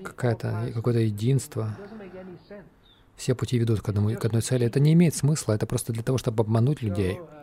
[0.05, 1.76] Какая-то, какое-то единство.
[3.16, 4.66] Все пути ведут к, одному, к одной цели.
[4.66, 7.20] Это не имеет смысла, это просто для того, чтобы обмануть людей.
[7.20, 7.41] Uh,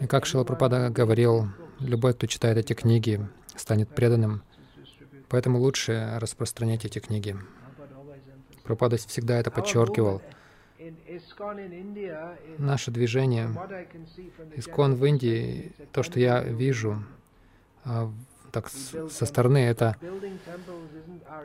[0.00, 3.26] И как Шила Пропада говорил, любой, кто читает эти книги,
[3.56, 4.42] станет преданным.
[5.28, 7.36] Поэтому лучше распространять эти книги.
[8.62, 10.20] Пропада всегда это подчеркивал.
[12.58, 13.48] Наше движение,
[14.56, 17.04] Искон в Индии, то, что я вижу,
[18.50, 19.96] так со стороны это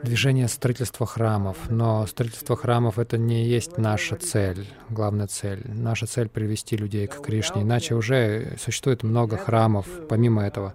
[0.02, 5.62] движение строительства храмов, но строительство храмов это не есть наша цель, главная цель.
[5.66, 10.74] Наша цель— привести людей к Кришне, иначе уже существует много храмов помимо этого.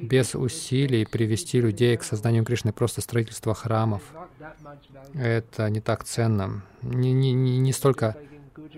[0.00, 4.02] Без усилий привести людей к созданию Кришны, просто строительство храмов,
[5.14, 6.62] это не так ценно.
[6.82, 8.16] Не, не, не, не столько,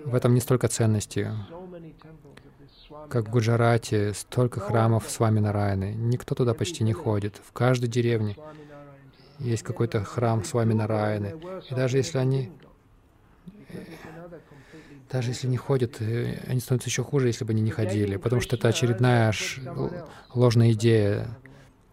[0.04, 1.30] в этом не столько ценности
[3.08, 5.94] как в Гуджарате, столько храмов с вами Нараяны.
[5.94, 7.40] Никто туда почти не ходит.
[7.44, 8.36] В каждой деревне
[9.38, 11.34] есть какой-то храм с вами Нараяны.
[11.70, 12.50] И даже если они
[15.10, 18.40] даже если не ходят, э, они становятся еще хуже, если бы они не ходили, потому
[18.40, 19.32] что это очередная
[20.34, 21.28] ложная идея.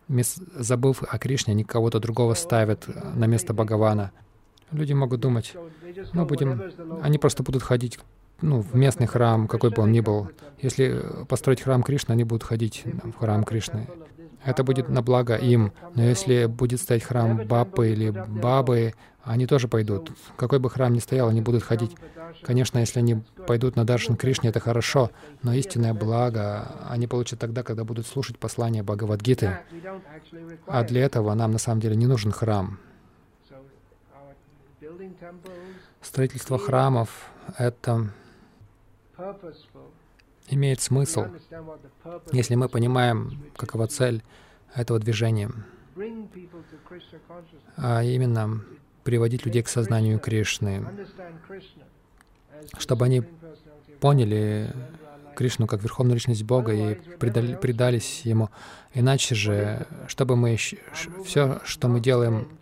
[0.07, 4.11] Забыв о Кришне, они кого-то другого ставят на место Бхагавана.
[4.71, 5.53] Люди могут думать,
[6.13, 6.61] мы будем,
[7.03, 7.99] они просто будут ходить
[8.41, 10.29] ну, в местный храм, какой бы он ни был.
[10.61, 13.87] Если построить храм Кришны, они будут ходить в храм Кришны.
[14.43, 15.73] Это будет на благо им.
[15.95, 20.11] Но если будет стоять храм Бабы или Бабы, они тоже пойдут.
[20.37, 21.95] Какой бы храм ни стоял, они будут ходить.
[22.41, 25.11] Конечно, если они пойдут на Даршан Кришне, это хорошо,
[25.43, 29.59] но истинное благо они получат тогда, когда будут слушать послание Бхагавадгиты.
[30.67, 32.79] А для этого нам на самом деле не нужен храм.
[36.01, 38.09] Строительство храмов— это
[40.47, 41.25] имеет смысл,
[42.31, 44.23] если мы понимаем, какова цель
[44.75, 45.51] этого движения,
[47.77, 48.61] а именно
[49.03, 50.85] приводить людей к сознанию Кришны,
[52.77, 53.23] чтобы они
[53.99, 54.73] поняли
[55.35, 58.49] Кришну как Верховную Личность Бога и предали, предались Ему.
[58.93, 62.58] Иначе же, чтобы мы все, что мы делаем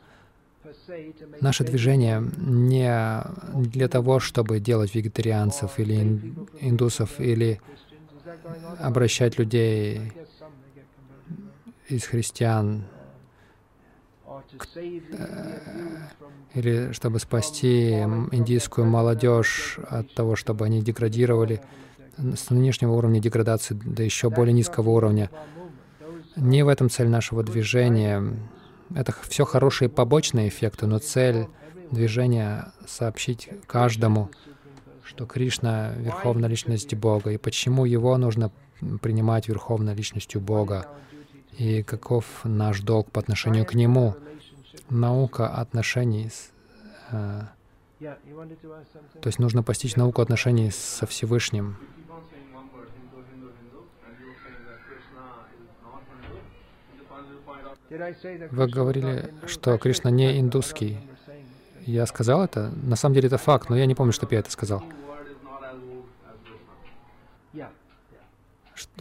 [1.42, 3.24] Наше движение не
[3.56, 7.60] для того, чтобы делать вегетарианцев или индусов, или
[8.80, 10.12] обращать людей
[11.90, 12.86] из христиан
[16.54, 17.92] или чтобы спасти
[18.32, 21.62] индийскую молодежь от того, чтобы они деградировали
[22.18, 25.30] с нынешнего уровня деградации до еще более низкого уровня.
[26.36, 28.24] Не в этом цель нашего движения.
[28.96, 31.48] Это все хорошие побочные эффекты, но цель
[31.92, 34.30] движения— сообщить каждому,
[35.04, 38.52] что Кришна— Верховная Личность Бога, и почему Его нужно
[39.02, 40.88] принимать Верховной Личностью Бога,
[41.58, 44.16] и каков наш долг по отношению к Нему.
[44.90, 46.52] Наука отношений с,
[47.12, 47.42] э,
[48.00, 51.78] то есть нужно постичь науку отношений со Всевышним.
[57.90, 60.98] Вы говорили, что Кришна не индусский.
[61.86, 62.72] Я сказал это?
[62.84, 64.84] На самом деле это факт, но я не помню, чтобы я это сказал.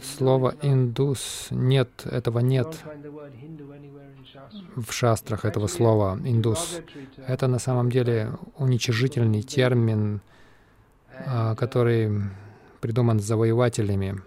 [0.01, 2.83] Слово «индус» нет, этого нет
[4.75, 6.79] в шастрах этого слова «индус».
[7.27, 10.21] Это на самом деле уничижительный термин,
[11.25, 12.11] а, который
[12.81, 14.21] придуман завоевателями.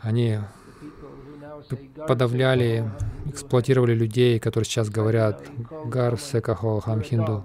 [0.00, 0.38] Они
[2.06, 2.90] подавляли,
[3.26, 5.42] эксплуатировали людей, которые сейчас говорят
[5.86, 7.44] «гар секахо хам хинду».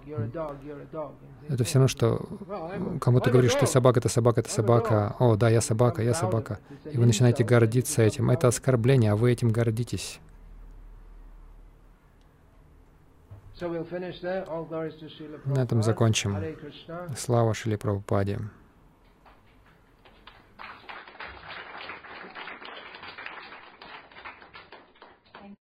[1.47, 2.27] Это все равно, что
[3.01, 5.15] кому-то говоришь, что собака— это собака, это собака.
[5.19, 6.59] О, да, я собака, я собака.
[6.91, 8.29] И вы начинаете гордиться этим.
[8.29, 10.19] Это оскорбление, а вы этим гордитесь.
[15.45, 16.37] На этом закончим.
[17.17, 18.39] Слава Шили Прабхупаде.